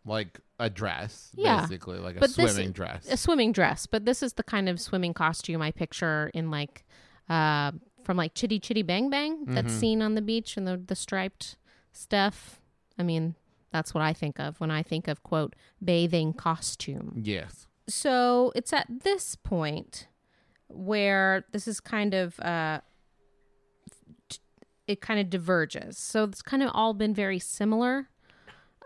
like 0.04 0.40
a 0.58 0.68
dress, 0.68 1.32
Yeah. 1.34 1.62
basically, 1.62 1.98
like 1.98 2.16
a 2.16 2.20
But 2.20 2.34
this- 2.36 2.52
swimming 2.54 2.72
dress. 2.72 3.08
a 3.10 3.16
swimming 3.16 3.52
dress, 3.52 3.86
but 3.86 4.04
this 4.04 4.22
is 4.22 4.34
the 4.34 4.42
kind 4.42 4.68
of 4.68 4.78
swimming 4.78 5.14
costume 5.14 5.62
I 5.62 5.70
picture 5.72 6.30
in 6.34 6.50
like 6.50 6.84
uh 7.30 7.72
from 8.04 8.18
like 8.18 8.34
Chitty 8.34 8.60
Chitty 8.60 8.82
Bang 8.82 9.08
Bang 9.08 9.46
that's 9.46 9.68
Mm-hmm. 9.68 9.78
seen 9.80 10.02
on 10.02 10.14
the 10.14 10.20
beach 10.22 10.58
and 10.58 10.66
the 10.68 10.76
the 10.76 10.94
striped 10.94 11.56
stuff. 11.92 12.60
I 12.98 13.02
mean, 13.02 13.34
that's 13.72 13.94
what 13.94 14.02
I 14.02 14.12
think 14.12 14.38
of 14.38 14.60
when 14.60 14.70
I 14.70 14.82
think 14.82 15.08
of 15.08 15.22
quote 15.22 15.56
bathing 15.82 16.34
costume. 16.34 17.22
yes. 17.24 17.66
So 17.88 18.52
it's 18.54 18.72
at 18.72 18.86
this 19.06 19.34
point 19.36 20.06
where 20.74 21.44
this 21.52 21.66
is 21.68 21.80
kind 21.80 22.14
of 22.14 22.38
uh 22.40 22.80
it 24.86 25.00
kind 25.00 25.18
of 25.18 25.30
diverges. 25.30 25.96
So 25.96 26.24
it's 26.24 26.42
kind 26.42 26.62
of 26.62 26.70
all 26.74 26.92
been 26.92 27.14
very 27.14 27.38
similar 27.38 28.08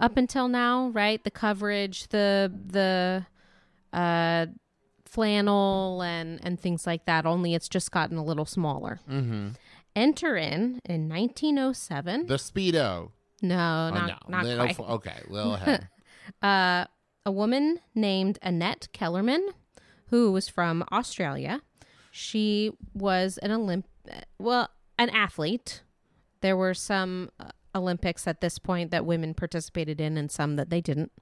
up 0.00 0.16
until 0.16 0.46
now, 0.46 0.90
right? 0.90 1.22
The 1.22 1.30
coverage, 1.30 2.08
the 2.08 2.52
the 2.66 3.26
uh 3.92 4.46
flannel 5.04 6.02
and 6.02 6.38
and 6.44 6.60
things 6.60 6.86
like 6.86 7.06
that, 7.06 7.26
only 7.26 7.54
it's 7.54 7.68
just 7.68 7.90
gotten 7.90 8.16
a 8.16 8.24
little 8.24 8.44
smaller. 8.44 9.00
Mm-hmm. 9.10 9.48
Enter 9.96 10.36
in 10.36 10.80
in 10.84 11.08
1907. 11.08 12.26
The 12.26 12.34
speedo. 12.34 13.10
no, 13.42 13.54
oh 13.92 13.94
not 13.94 14.28
no, 14.28 14.56
not 14.56 14.76
quite. 14.76 14.90
okay, 14.90 15.22
little 15.28 15.54
ahead. 15.56 15.88
uh, 16.42 16.84
a 17.26 17.32
woman 17.32 17.80
named 17.94 18.38
Annette 18.42 18.88
Kellerman, 18.92 19.48
who 20.08 20.30
was 20.30 20.48
from 20.48 20.84
Australia. 20.92 21.62
She 22.18 22.72
was 22.94 23.38
an 23.38 23.50
Olymp, 23.52 23.84
well, 24.40 24.70
an 24.98 25.08
athlete. 25.10 25.82
There 26.40 26.56
were 26.56 26.74
some 26.74 27.30
uh, 27.38 27.50
Olympics 27.76 28.26
at 28.26 28.40
this 28.40 28.58
point 28.58 28.90
that 28.90 29.06
women 29.06 29.34
participated 29.34 30.00
in, 30.00 30.16
and 30.16 30.28
some 30.30 30.56
that 30.56 30.68
they 30.68 30.80
didn't. 30.80 31.12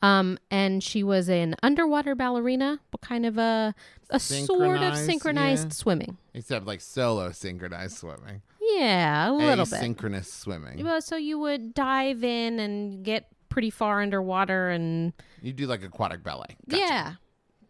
Um, 0.00 0.38
and 0.50 0.82
she 0.82 1.02
was 1.04 1.28
an 1.28 1.54
underwater 1.62 2.14
ballerina, 2.16 2.80
but 2.90 3.00
kind 3.02 3.24
of 3.24 3.38
a 3.38 3.72
a 4.10 4.18
sort 4.20 4.82
of 4.82 4.96
Synchronized, 4.96 5.66
yeah. 5.68 5.72
swimming. 5.72 6.16
Except 6.34 6.66
like 6.66 6.80
solo 6.80 7.30
synchronized 7.32 7.96
swimming, 7.98 8.42
Yeah, 8.60 9.30
a 9.30 9.32
little 9.32 9.64
bit. 9.64 9.74
asynchronous 9.74 10.26
swimming. 10.26 10.84
Well, 10.84 11.00
so 11.00 11.16
you 11.16 11.38
would 11.38 11.72
dive 11.74 12.24
in 12.24 12.58
and 12.58 13.04
get 13.04 13.28
pretty 13.48 13.70
far 13.70 14.02
underwater 14.02 14.70
and 14.70 15.12
You 15.40 15.52
do 15.52 15.66
like 15.66 15.82
aquatic 15.84 16.22
ballet. 16.24 16.56
Gotcha. 16.68 16.82
yeah. 16.82 17.12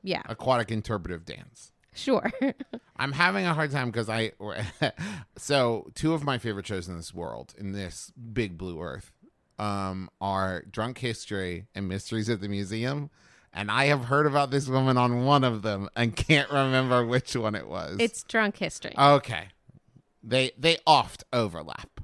Yeah, 0.02 0.23
Aquatic 0.28 0.71
interpretive 0.71 1.25
dance. 1.25 1.73
sure. 1.94 2.30
I'm 2.97 3.12
having 3.12 3.47
a 3.47 3.54
hard 3.54 3.71
time 3.71 3.90
because 3.90 4.09
I. 4.09 4.32
so, 5.37 5.90
two 5.94 6.14
of 6.14 6.25
my 6.25 6.38
favorite 6.38 6.66
shows 6.66 6.88
in 6.88 6.97
this 6.97 7.12
world, 7.14 7.54
in 7.59 7.73
this 7.73 8.12
big 8.32 8.56
blue 8.56 8.80
earth, 8.80 9.12
um, 9.59 10.09
are 10.21 10.62
Drunk 10.71 10.99
History 10.99 11.66
and 11.75 11.88
Mysteries 11.88 12.28
at 12.28 12.40
the 12.40 12.49
Museum. 12.49 13.11
And 13.52 13.71
I 13.71 13.85
have 13.87 14.06
heard 14.06 14.26
about 14.26 14.50
this 14.50 14.66
woman 14.66 14.97
on 14.97 15.25
one 15.26 15.44
of 15.44 15.61
them 15.62 15.88
and 15.94 16.16
can't 16.16 16.50
remember 16.50 17.04
which 17.04 17.37
one 17.37 17.54
it 17.54 17.68
was. 17.68 17.97
it's 18.00 18.23
drunk 18.23 18.56
history. 18.56 18.94
okay. 18.97 19.49
They 20.23 20.52
they 20.56 20.78
oft 20.87 21.25
overlap. 21.32 22.00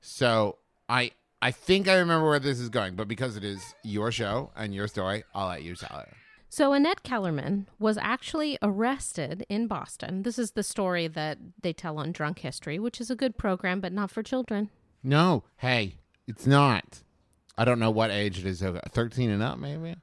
So 0.00 0.58
I 0.88 1.10
I 1.42 1.50
think 1.50 1.88
I 1.88 1.96
remember 1.96 2.26
where 2.28 2.38
this 2.38 2.58
is 2.60 2.68
going, 2.68 2.94
but 2.94 3.08
because 3.08 3.36
it 3.36 3.44
is 3.44 3.60
your 3.82 4.10
show 4.12 4.50
and 4.56 4.74
your 4.74 4.88
story, 4.88 5.24
I'll 5.34 5.48
let 5.48 5.62
you 5.62 5.74
tell 5.74 5.98
it. 6.00 6.08
So 6.50 6.72
Annette 6.72 7.02
Kellerman 7.02 7.68
was 7.78 7.98
actually 7.98 8.58
arrested 8.62 9.44
in 9.48 9.66
Boston. 9.66 10.22
This 10.22 10.38
is 10.38 10.52
the 10.52 10.62
story 10.62 11.06
that 11.06 11.38
they 11.60 11.72
tell 11.72 11.98
on 11.98 12.10
Drunk 12.12 12.38
History, 12.38 12.78
which 12.78 13.00
is 13.00 13.10
a 13.10 13.16
good 13.16 13.36
program, 13.36 13.80
but 13.80 13.92
not 13.92 14.10
for 14.10 14.22
children. 14.22 14.70
No, 15.02 15.44
hey, 15.58 15.96
it's 16.26 16.46
not. 16.46 17.02
I 17.58 17.64
don't 17.64 17.78
know 17.78 17.90
what 17.90 18.10
age 18.10 18.38
it 18.38 18.46
is. 18.46 18.62
13 18.62 19.30
and 19.30 19.42
up, 19.42 19.58
maybe. 19.58 19.96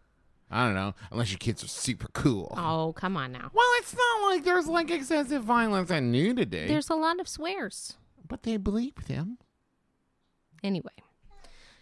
I 0.51 0.65
don't 0.65 0.75
know. 0.75 0.93
Unless 1.11 1.31
your 1.31 1.39
kids 1.39 1.63
are 1.63 1.67
super 1.67 2.07
cool. 2.13 2.53
Oh, 2.55 2.93
come 2.95 3.17
on 3.17 3.31
now. 3.31 3.49
Well, 3.51 3.65
it's 3.77 3.95
not 3.95 4.29
like 4.29 4.43
there's 4.43 4.67
like 4.67 4.91
excessive 4.91 5.43
violence 5.43 5.89
and 5.89 6.11
nudity, 6.11 6.67
There's 6.67 6.89
a 6.89 6.95
lot 6.95 7.19
of 7.19 7.27
swears. 7.27 7.97
but 8.27 8.43
they 8.43 8.57
bleep 8.59 9.05
them. 9.07 9.39
Anyway. 10.63 10.91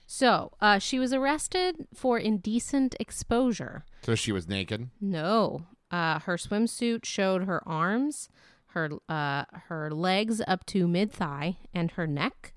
So, 0.07 0.51
uh, 0.61 0.79
she 0.79 0.99
was 0.99 1.13
arrested 1.13 1.87
for 1.93 2.17
indecent 2.17 2.95
exposure. 2.99 3.83
So 4.03 4.15
she 4.15 4.31
was 4.31 4.47
naked. 4.47 4.89
No. 5.01 5.65
Uh, 5.91 6.19
her 6.19 6.37
swimsuit 6.37 7.05
showed 7.05 7.43
her 7.45 7.61
arms, 7.67 8.27
her 8.67 8.89
uh, 9.07 9.45
her 9.67 9.91
legs 9.91 10.41
up 10.47 10.65
to 10.67 10.87
mid 10.87 11.11
thigh, 11.11 11.57
and 11.73 11.91
her 11.91 12.05
neck. 12.07 12.53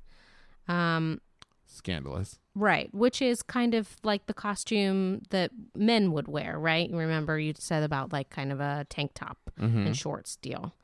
Um, 0.69 1.21
Scandalous. 1.67 2.38
right, 2.55 2.93
which 2.95 3.21
is 3.21 3.43
kind 3.43 3.75
of 3.75 3.97
like 4.03 4.26
the 4.26 4.35
costume 4.35 5.21
that 5.31 5.50
men 5.76 6.12
would 6.12 6.26
wear, 6.29 6.59
right? 6.59 6.88
You 6.88 6.97
remember 6.97 7.38
you 7.38 7.53
said 7.59 7.83
about 7.83 8.12
like 8.12 8.31
kind 8.31 8.50
of 8.50 8.61
a 8.61 8.87
tank 8.88 9.12
top 9.15 9.38
Mm-hmm. 9.61 9.87
and 9.87 9.97
shorts 9.97 10.37
deal. 10.37 10.75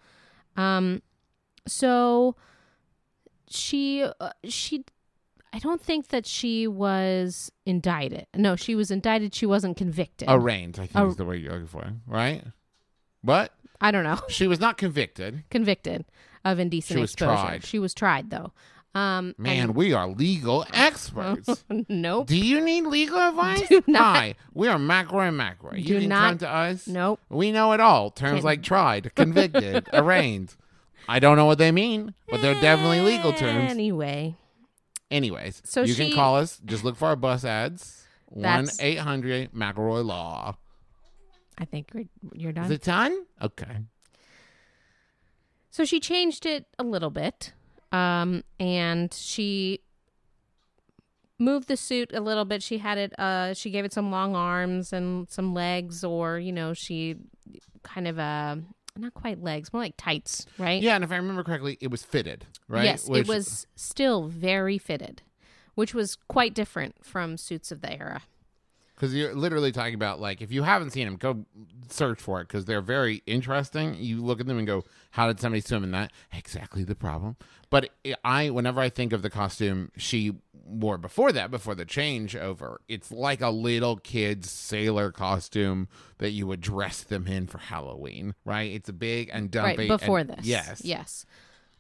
Um, 0.57 1.03
so 1.67 2.37
she 3.49 4.03
uh, 4.21 4.31
she 4.45 4.85
I 5.53 5.59
don't 5.59 5.81
think 5.83 6.09
that 6.09 6.27
she 6.27 6.67
was 6.67 7.53
indicted. 7.67 8.27
No, 8.35 8.57
she 8.57 8.75
was 8.75 8.91
indicted. 8.91 9.35
She 9.35 9.45
wasn't 9.47 9.77
convicted. 9.77 10.29
Arraigned, 10.31 10.77
I 10.79 10.87
think 10.87 10.97
Ar- 10.97 11.09
is 11.09 11.17
the 11.17 11.25
word 11.25 11.41
you're 11.41 11.53
looking 11.53 11.67
for, 11.67 11.93
right? 12.07 12.43
What? 13.23 13.53
I 13.81 13.91
don't 13.91 14.05
know. 14.05 14.19
She 14.29 14.47
was 14.47 14.61
not 14.61 14.79
convicted. 14.79 15.45
convicted 15.51 16.05
of 16.45 16.59
indecent 16.59 16.97
She 16.97 17.01
was 17.01 17.13
exposure. 17.13 17.33
tried. 17.43 17.65
She 17.65 17.79
was 17.79 17.95
tried 17.95 18.31
though. 18.31 18.53
Um, 18.95 19.35
Man, 19.39 19.73
we 19.73 19.93
are 19.95 20.07
legal 20.09 20.67
experts. 20.73 21.65
and- 21.71 21.87
nope, 21.89 22.27
Do 22.27 22.37
you 22.37 22.61
need 22.61 22.83
legal 22.87 23.17
advice? 23.29 23.67
Do 23.69 23.83
not. 23.87 24.17
Hi, 24.17 24.35
we 24.53 24.69
are 24.69 24.79
McRoy 24.79 25.29
and 25.29 25.39
McRoy. 25.41 25.79
You 25.79 25.85
Do 25.85 26.01
can 26.01 26.09
not- 26.11 26.29
come 26.31 26.39
to 26.39 26.51
us. 26.51 26.87
nope. 26.87 27.19
We 27.31 27.53
know 27.53 27.73
it 27.73 27.81
all. 27.81 28.11
Terms 28.11 28.37
Can- 28.41 28.45
like 28.45 28.63
tried, 28.63 29.15
convicted, 29.17 29.89
arraigned. 29.93 30.55
I 31.09 31.19
don't 31.21 31.37
know 31.37 31.47
what 31.47 31.59
they 31.59 31.73
mean, 31.73 32.15
but 32.29 32.41
they're 32.43 32.61
definitely 32.61 33.01
legal 33.01 33.33
terms. 33.33 33.71
Anyway, 33.71 34.37
Anyways, 35.13 35.63
So 35.65 35.83
you 35.83 35.95
she- 35.95 36.07
can 36.09 36.15
call 36.17 36.37
us. 36.37 36.59
Just 36.65 36.83
look 36.85 36.97
for 36.97 37.07
our 37.09 37.17
bus 37.17 37.45
ads. 37.45 38.05
One 38.27 38.67
eight 38.81 38.99
hundred 38.99 39.53
McElroy 39.53 40.05
Law. 40.05 40.57
I 41.59 41.67
think 41.67 41.91
you're, 41.93 42.05
you're 42.33 42.51
Is 42.51 42.55
done. 42.57 42.73
it 42.73 42.83
done? 42.83 43.27
Okay. 43.43 43.77
So 45.71 45.85
she 45.85 46.01
changed 46.01 46.47
it 46.47 46.67
a 46.79 46.83
little 46.83 47.11
bit, 47.11 47.53
um, 47.93 48.43
and 48.59 49.13
she 49.13 49.81
moved 51.39 51.69
the 51.69 51.77
suit 51.77 52.11
a 52.15 52.21
little 52.21 52.45
bit. 52.45 52.63
She 52.63 52.79
had 52.79 52.97
it. 52.99 53.19
Uh, 53.19 53.53
she 53.55 53.71
gave 53.71 53.85
it 53.85 53.93
some 53.93 54.11
long 54.11 54.35
arms 54.35 54.93
and 54.93 55.29
some 55.31 55.53
legs, 55.55 56.03
or 56.05 56.39
you 56.39 56.53
know, 56.53 56.73
she 56.75 57.17
kind 57.83 58.09
of 58.09 58.19
uh, 58.19 58.57
not 58.97 59.15
quite 59.15 59.43
legs, 59.43 59.73
more 59.73 59.83
like 59.83 59.95
tights, 59.97 60.47
right? 60.59 60.83
Yeah, 60.83 60.95
and 60.95 61.05
if 61.05 61.11
I 61.13 61.17
remember 61.17 61.43
correctly, 61.43 61.79
it 61.81 61.91
was 61.91 62.03
fitted, 62.03 62.47
right? 62.69 62.85
Yes, 62.85 63.09
Which- 63.09 63.23
it 63.23 63.29
was 63.29 63.67
still 63.75 64.29
very 64.29 64.79
fitted, 64.79 65.23
which 65.75 65.95
was 65.95 66.17
quite 66.29 66.55
different 66.55 67.05
from 67.05 67.37
suits 67.37 67.73
of 67.73 67.81
the 67.81 67.93
era. 67.93 68.23
Because 69.03 69.17
you're 69.17 69.35
literally 69.35 69.73
talking 69.73 69.95
about 69.95 70.21
like 70.21 70.41
if 70.41 70.53
you 70.53 70.63
haven't 70.63 70.91
seen 70.91 71.07
them, 71.07 71.17
go 71.17 71.45
search 71.89 72.21
for 72.21 72.41
it 72.41 72.47
because 72.47 72.67
they're 72.67 72.81
very 72.81 73.21
interesting. 73.27 73.97
You 73.99 74.23
look 74.23 74.39
at 74.39 74.47
them 74.47 74.59
and 74.59 74.65
go, 74.67 74.85
"How 75.11 75.27
did 75.27 75.41
somebody 75.41 75.61
swim 75.61 75.83
in 75.83 75.91
that?" 75.91 76.13
Exactly 76.33 76.85
the 76.85 76.95
problem. 76.95 77.35
But 77.69 77.91
it, 78.05 78.17
I, 78.25 78.51
whenever 78.51 78.81
I 78.81 78.91
think 78.91 79.13
of 79.13 79.23
the 79.23 79.29
costume 79.29 79.91
she 79.97 80.35
wore 80.65 80.99
before 80.99 81.33
that, 81.33 81.51
before 81.51 81.75
the 81.75 81.85
changeover, 81.85 82.77
it's 82.87 83.11
like 83.11 83.41
a 83.41 83.51
little 83.51 83.97
kid's 83.97 84.49
sailor 84.49 85.11
costume 85.11 85.89
that 86.19 86.31
you 86.31 86.47
would 86.47 86.61
dress 86.61 87.03
them 87.03 87.27
in 87.27 87.49
for 87.49 87.59
Halloween, 87.59 88.37
right? 88.45 88.71
It's 88.71 88.89
a 88.89 88.93
big 88.93 89.31
and 89.33 89.51
dumpy. 89.51 89.89
right 89.89 89.99
before 89.99 90.21
and- 90.21 90.31
this. 90.31 90.47
yes, 90.47 90.81
yes. 90.85 91.27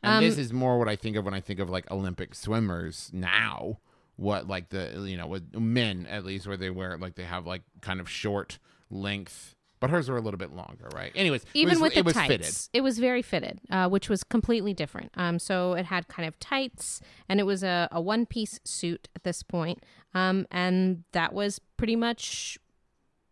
And 0.02 0.24
this 0.26 0.34
Um, 0.34 0.40
is 0.40 0.52
more 0.52 0.76
what 0.80 0.88
I 0.88 0.96
think 0.96 1.16
of 1.16 1.24
when 1.24 1.34
I 1.34 1.40
think 1.40 1.60
of 1.60 1.70
like 1.70 1.88
Olympic 1.88 2.34
swimmers 2.34 3.10
now. 3.12 3.78
What 4.22 4.46
like 4.46 4.68
the 4.68 5.04
you 5.06 5.16
know 5.16 5.26
with 5.26 5.54
men 5.54 6.06
at 6.06 6.24
least 6.24 6.46
where 6.46 6.56
they 6.56 6.70
wear 6.70 6.96
like 6.96 7.16
they 7.16 7.24
have 7.24 7.46
like 7.46 7.62
kind 7.80 8.00
of 8.00 8.08
short 8.08 8.58
length 8.90 9.56
but 9.82 9.90
hers 9.90 10.08
were 10.08 10.16
a 10.16 10.20
little 10.20 10.38
bit 10.38 10.52
longer, 10.52 10.88
right? 10.94 11.10
Anyways, 11.16 11.44
even 11.54 11.72
it 11.72 11.74
was, 11.74 11.82
with 11.82 11.94
the 11.94 11.98
it 11.98 12.04
was 12.04 12.14
tights, 12.14 12.28
fitted. 12.28 12.54
it 12.72 12.82
was 12.82 13.00
very 13.00 13.20
fitted, 13.20 13.58
uh, 13.68 13.88
which 13.88 14.08
was 14.08 14.22
completely 14.22 14.72
different. 14.72 15.10
Um, 15.16 15.40
so 15.40 15.72
it 15.72 15.86
had 15.86 16.06
kind 16.06 16.28
of 16.28 16.38
tights, 16.38 17.00
and 17.28 17.40
it 17.40 17.42
was 17.42 17.64
a, 17.64 17.88
a 17.90 18.00
one 18.00 18.24
piece 18.24 18.60
suit 18.64 19.08
at 19.16 19.24
this 19.24 19.42
point. 19.42 19.82
Um, 20.14 20.46
and 20.52 21.02
that 21.10 21.32
was 21.32 21.58
pretty 21.76 21.96
much 21.96 22.60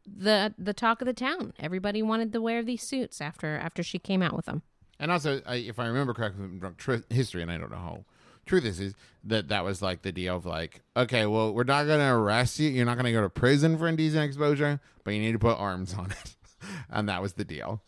the 0.04 0.52
the 0.58 0.74
talk 0.74 1.00
of 1.00 1.06
the 1.06 1.12
town. 1.12 1.52
Everybody 1.60 2.02
wanted 2.02 2.32
to 2.32 2.40
wear 2.40 2.64
these 2.64 2.82
suits 2.82 3.20
after 3.20 3.56
after 3.56 3.84
she 3.84 4.00
came 4.00 4.20
out 4.20 4.34
with 4.34 4.46
them. 4.46 4.62
And 4.98 5.12
also, 5.12 5.40
I, 5.46 5.54
if 5.54 5.78
I 5.78 5.86
remember 5.86 6.14
correctly 6.14 6.42
from 6.42 6.58
drunk 6.58 6.78
tr- 6.78 6.96
history, 7.10 7.42
and 7.42 7.52
I 7.52 7.58
don't 7.58 7.70
know 7.70 7.76
how 7.76 8.04
true 8.50 8.60
this 8.60 8.78
is, 8.80 8.94
that 9.24 9.48
that 9.48 9.64
was 9.64 9.80
like 9.80 10.02
the 10.02 10.12
deal 10.12 10.36
of 10.36 10.44
like, 10.44 10.82
okay, 10.96 11.24
well, 11.26 11.54
we're 11.54 11.64
not 11.64 11.84
going 11.86 12.00
to 12.00 12.12
arrest 12.12 12.58
you. 12.58 12.68
You're 12.68 12.84
not 12.86 12.96
going 12.96 13.06
to 13.06 13.12
go 13.12 13.22
to 13.22 13.30
prison 13.30 13.78
for 13.78 13.86
indecent 13.88 14.24
exposure, 14.24 14.80
but 15.04 15.12
you 15.14 15.20
need 15.20 15.32
to 15.32 15.38
put 15.38 15.58
arms 15.58 15.94
on 15.94 16.10
it. 16.10 16.34
and 16.90 17.08
that 17.08 17.22
was 17.22 17.34
the 17.34 17.44
deal, 17.44 17.80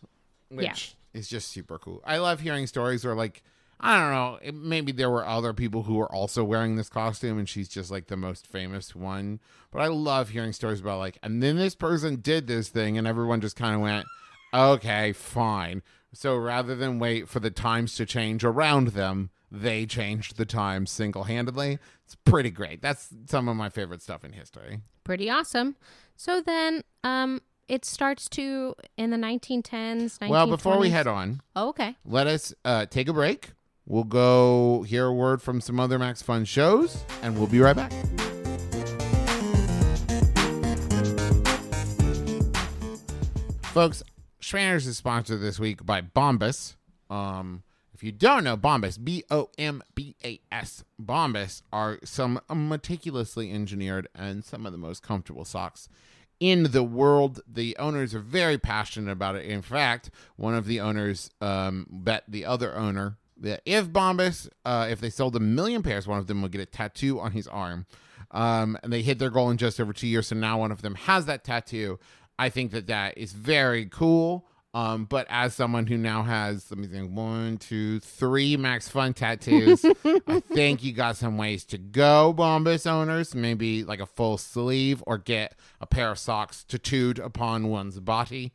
which 0.48 0.64
Yeah. 1.14 1.18
is 1.20 1.28
just 1.28 1.48
super 1.48 1.78
cool. 1.78 2.00
I 2.06 2.18
love 2.18 2.40
hearing 2.40 2.66
stories 2.66 3.04
where 3.04 3.14
like, 3.14 3.42
I 3.80 3.98
don't 3.98 4.12
know, 4.12 4.38
it, 4.42 4.54
maybe 4.54 4.92
there 4.92 5.10
were 5.10 5.26
other 5.26 5.52
people 5.52 5.82
who 5.82 5.94
were 5.94 6.10
also 6.12 6.44
wearing 6.44 6.76
this 6.76 6.88
costume 6.88 7.38
and 7.38 7.48
she's 7.48 7.68
just 7.68 7.90
like 7.90 8.06
the 8.06 8.16
most 8.16 8.46
famous 8.46 8.94
one. 8.94 9.40
But 9.72 9.82
I 9.82 9.88
love 9.88 10.28
hearing 10.28 10.52
stories 10.52 10.80
about 10.80 10.98
like, 11.00 11.18
and 11.22 11.42
then 11.42 11.56
this 11.56 11.74
person 11.74 12.20
did 12.20 12.46
this 12.46 12.68
thing 12.68 12.96
and 12.96 13.06
everyone 13.08 13.40
just 13.40 13.56
kind 13.56 13.74
of 13.74 13.80
went, 13.80 14.06
okay, 14.54 15.12
fine. 15.12 15.82
So 16.12 16.36
rather 16.36 16.74
than 16.74 16.98
wait 16.98 17.28
for 17.28 17.40
the 17.40 17.50
times 17.50 17.94
to 17.96 18.06
change 18.06 18.44
around 18.44 18.88
them, 18.88 19.30
they 19.50 19.86
changed 19.86 20.36
the 20.36 20.44
times 20.46 20.90
single 20.90 21.24
handedly. 21.24 21.78
It's 22.04 22.14
pretty 22.24 22.50
great. 22.50 22.82
That's 22.82 23.08
some 23.26 23.48
of 23.48 23.56
my 23.56 23.68
favorite 23.68 24.02
stuff 24.02 24.24
in 24.24 24.32
history. 24.32 24.80
Pretty 25.04 25.28
awesome. 25.30 25.76
So 26.16 26.40
then, 26.40 26.82
um, 27.02 27.40
it 27.68 27.84
starts 27.84 28.28
to 28.30 28.74
in 28.98 29.10
the 29.10 29.16
1910s. 29.16 30.18
1920s. 30.18 30.28
Well, 30.28 30.46
before 30.46 30.78
we 30.78 30.90
head 30.90 31.06
on, 31.06 31.40
Oh, 31.56 31.68
okay. 31.70 31.96
let 32.04 32.26
us 32.26 32.52
uh, 32.64 32.86
take 32.86 33.08
a 33.08 33.12
break. 33.12 33.52
We'll 33.86 34.04
go 34.04 34.82
hear 34.82 35.06
a 35.06 35.12
word 35.12 35.40
from 35.42 35.60
some 35.60 35.80
other 35.80 35.98
Max 35.98 36.22
Fun 36.22 36.44
shows, 36.44 37.02
and 37.22 37.36
we'll 37.38 37.46
be 37.48 37.60
right 37.60 37.74
back. 37.76 37.92
Folks, 43.62 44.02
Shmanners 44.42 44.88
is 44.88 44.96
sponsored 44.96 45.40
this 45.40 45.60
week 45.60 45.86
by 45.86 46.02
Bombas. 46.02 46.74
Um, 47.08 47.62
if 47.94 48.02
you 48.02 48.10
don't 48.10 48.42
know 48.42 48.56
Bombas, 48.56 49.02
B 49.02 49.22
O 49.30 49.50
M 49.56 49.84
B 49.94 50.16
A 50.24 50.40
S, 50.50 50.82
Bombas 51.00 51.62
are 51.72 52.00
some 52.02 52.40
meticulously 52.52 53.52
engineered 53.52 54.08
and 54.16 54.44
some 54.44 54.66
of 54.66 54.72
the 54.72 54.78
most 54.78 55.00
comfortable 55.00 55.44
socks 55.44 55.88
in 56.40 56.72
the 56.72 56.82
world. 56.82 57.40
The 57.46 57.76
owners 57.78 58.16
are 58.16 58.20
very 58.20 58.58
passionate 58.58 59.12
about 59.12 59.36
it. 59.36 59.44
In 59.44 59.62
fact, 59.62 60.10
one 60.34 60.56
of 60.56 60.66
the 60.66 60.80
owners 60.80 61.30
um, 61.40 61.86
bet 61.88 62.24
the 62.26 62.44
other 62.44 62.74
owner 62.74 63.18
that 63.36 63.62
if 63.64 63.90
Bombas, 63.90 64.48
uh, 64.64 64.88
if 64.90 65.00
they 65.00 65.10
sold 65.10 65.36
a 65.36 65.40
million 65.40 65.84
pairs, 65.84 66.08
one 66.08 66.18
of 66.18 66.26
them 66.26 66.42
would 66.42 66.50
get 66.50 66.60
a 66.60 66.66
tattoo 66.66 67.20
on 67.20 67.30
his 67.30 67.46
arm. 67.46 67.86
Um, 68.32 68.78
and 68.82 68.92
they 68.92 69.02
hit 69.02 69.18
their 69.18 69.30
goal 69.30 69.50
in 69.50 69.58
just 69.58 69.78
over 69.78 69.92
two 69.92 70.06
years. 70.06 70.28
So 70.28 70.36
now 70.36 70.58
one 70.58 70.72
of 70.72 70.80
them 70.80 70.94
has 70.94 71.26
that 71.26 71.44
tattoo. 71.44 71.98
I 72.42 72.48
think 72.48 72.72
that 72.72 72.88
that 72.88 73.18
is 73.18 73.32
very 73.32 73.86
cool. 73.86 74.44
Um, 74.74 75.04
but 75.04 75.28
as 75.30 75.54
someone 75.54 75.86
who 75.86 75.96
now 75.96 76.24
has, 76.24 76.68
let 76.72 76.78
me 76.78 76.88
think, 76.88 77.12
one, 77.12 77.58
two, 77.58 78.00
three 78.00 78.56
Max 78.56 78.88
Fun 78.88 79.14
tattoos, 79.14 79.84
I 80.26 80.40
think 80.40 80.82
you 80.82 80.92
got 80.92 81.16
some 81.16 81.38
ways 81.38 81.64
to 81.66 81.78
go, 81.78 82.34
Bombas 82.36 82.84
owners. 82.90 83.32
Maybe 83.32 83.84
like 83.84 84.00
a 84.00 84.06
full 84.06 84.38
sleeve 84.38 85.04
or 85.06 85.18
get 85.18 85.54
a 85.80 85.86
pair 85.86 86.10
of 86.10 86.18
socks 86.18 86.64
tattooed 86.64 87.20
upon 87.20 87.68
one's 87.68 88.00
body. 88.00 88.54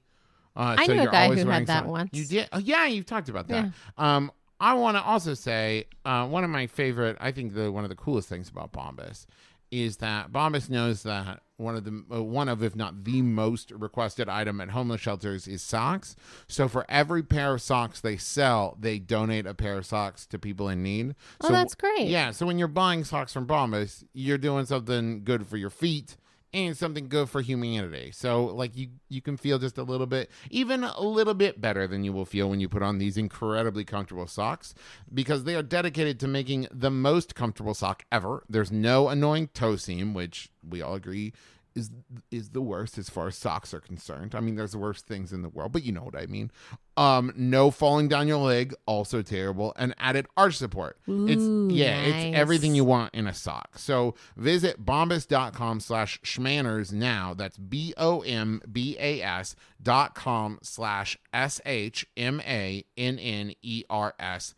Uh, 0.54 0.76
I 0.78 0.86
so 0.86 0.94
knew 0.94 1.04
a 1.04 1.06
guy 1.06 1.34
who 1.34 1.48
had 1.48 1.68
that 1.68 1.84
socks. 1.84 1.88
once. 1.88 2.10
You 2.12 2.26
did? 2.26 2.50
Oh, 2.52 2.58
yeah, 2.58 2.88
you've 2.88 3.06
talked 3.06 3.30
about 3.30 3.48
that. 3.48 3.72
Um, 3.98 4.34
I 4.60 4.74
want 4.74 4.98
to 4.98 5.04
also 5.04 5.34
say 5.34 5.86
uh, 6.04 6.28
one 6.28 6.44
of 6.44 6.50
my 6.50 6.68
favorite, 6.68 7.16
I 7.22 7.32
think 7.32 7.54
the 7.54 7.72
one 7.72 7.86
of 7.86 7.90
the 7.90 7.96
coolest 7.96 8.28
things 8.28 8.50
about 8.50 8.74
Bombas 8.74 9.28
is 9.72 9.98
that 9.98 10.32
Bombas 10.32 10.70
knows 10.70 11.04
that 11.04 11.42
one 11.58 11.76
of 11.76 11.84
the 11.84 12.04
uh, 12.16 12.24
one 12.24 12.50
of 12.50 12.64
if 12.64 12.76
not 12.76 13.04
the 13.04 13.22
most 13.22 13.72
requested 13.72 14.30
item 14.30 14.62
at 14.62 14.70
homeless 14.70 15.02
shelters 15.02 15.48
is 15.48 15.62
socks. 15.62 16.16
So 16.48 16.68
for 16.68 16.86
every 16.88 17.24
pair 17.24 17.56
of 17.56 17.62
socks 17.62 18.00
they 18.00 18.18
sell, 18.18 18.78
they 18.80 19.00
donate 19.00 19.48
a 19.48 19.54
pair 19.54 19.78
of 19.78 19.86
socks 19.86 20.26
to 20.28 20.40
people 20.40 20.70
in 20.70 20.84
need. 20.84 21.16
Oh, 21.42 21.48
so, 21.48 21.54
that's 21.54 21.76
great. 21.76 22.08
Yeah, 22.08 22.32
so 22.32 22.46
when 22.46 22.60
you're 22.60 22.68
buying 22.68 23.04
socks 23.04 23.34
from 23.34 23.48
Bombas, 23.48 24.04
you're 24.14 24.38
doing 24.38 24.66
something 24.66 25.24
good 25.24 25.48
for 25.48 25.58
your 25.58 25.72
feet 25.72 26.18
and 26.54 26.78
something 26.78 27.08
good 27.08 27.30
for 27.30 27.42
humanity. 27.42 28.12
So 28.12 28.46
like 28.46 28.76
you 28.76 28.90
you 29.10 29.22
can 29.22 29.38
feel 29.38 29.60
just 29.60 29.78
a 29.78 29.84
little 29.84 30.08
bit 30.08 30.30
even 30.50 30.84
a 30.84 31.02
little 31.02 31.34
bit 31.34 31.60
better 31.60 31.88
than 31.88 32.04
you 32.04 32.14
will 32.14 32.26
feel 32.26 32.50
when 32.50 32.60
you 32.60 32.70
put 32.70 32.82
on 32.82 32.98
these 32.98 33.18
incredibly 33.18 33.84
comfortable 33.84 34.28
socks 34.28 34.74
because 35.14 35.44
they 35.44 35.56
are 35.56 35.64
dedicated 35.64 36.20
to 36.20 36.28
making 36.28 36.68
the 36.72 36.92
most 36.92 37.36
comfortable 37.36 37.74
sock 37.74 38.06
ever. 38.12 38.44
There's 38.50 38.72
no 38.72 39.10
annoying 39.10 39.50
toe 39.54 39.76
seam, 39.76 40.14
which 40.14 40.50
we 40.68 40.82
all 40.82 40.96
agree 40.96 41.34
is 41.78 41.92
is 42.32 42.50
the 42.50 42.62
worst 42.62 42.98
as 42.98 43.10
far 43.10 43.28
as 43.28 43.38
socks 43.38 43.74
are 43.74 43.80
concerned. 43.80 44.34
I 44.34 44.40
mean, 44.40 44.56
there's 44.56 44.76
worse 44.76 45.02
things 45.02 45.32
in 45.32 45.44
the 45.44 45.50
world, 45.50 45.72
but 45.72 45.84
you 45.84 45.92
know 45.92 46.02
what 46.02 46.16
I 46.16 46.26
mean. 46.26 46.52
Um, 46.98 47.32
no 47.36 47.70
falling 47.70 48.08
down 48.08 48.28
your 48.28 48.40
leg, 48.40 48.74
also 48.88 49.22
terrible, 49.22 49.74
and 49.78 49.94
added 50.00 50.26
arch 50.36 50.58
support. 50.58 50.98
Ooh, 51.08 51.28
it's 51.28 51.76
yeah, 51.76 52.02
nice. 52.02 52.08
it's 52.08 52.38
everything 52.38 52.74
you 52.74 52.84
want 52.84 53.14
in 53.14 53.28
a 53.28 53.34
sock. 53.34 53.78
So 53.78 54.16
visit 54.36 54.84
bombas.com 54.84 55.80
slash 55.80 56.20
shmanners 56.22 56.92
now. 56.92 57.34
That's 57.36 57.58
B 57.58 57.94
O 57.98 58.22
M 58.22 58.62
B 58.70 58.98
A 59.00 59.22
S 59.22 59.56
dot 59.82 60.16
com 60.16 60.60
slash 60.64 61.18
S 61.32 61.62
H 61.66 62.08
M 62.18 62.42
A 62.42 62.84
N 62.98 63.20
N 63.20 63.54
E 63.62 63.84
R 63.90 64.16
S 64.20 64.56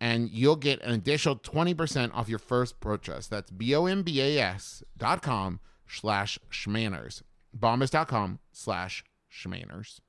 and 0.00 0.28
you'll 0.30 0.56
get 0.56 0.82
an 0.82 0.92
additional 0.92 1.36
20% 1.36 2.12
off 2.14 2.28
your 2.28 2.38
first 2.38 2.80
purchase. 2.80 3.26
That's 3.26 3.50
B-O-M-B-A-S 3.50 4.82
dot 4.98 5.22
com 5.22 5.60
slash 6.00 6.38
shmanners. 6.50 7.22
Bombas.com 7.56 8.38
slash 8.52 9.04
shmanners. 9.32 10.00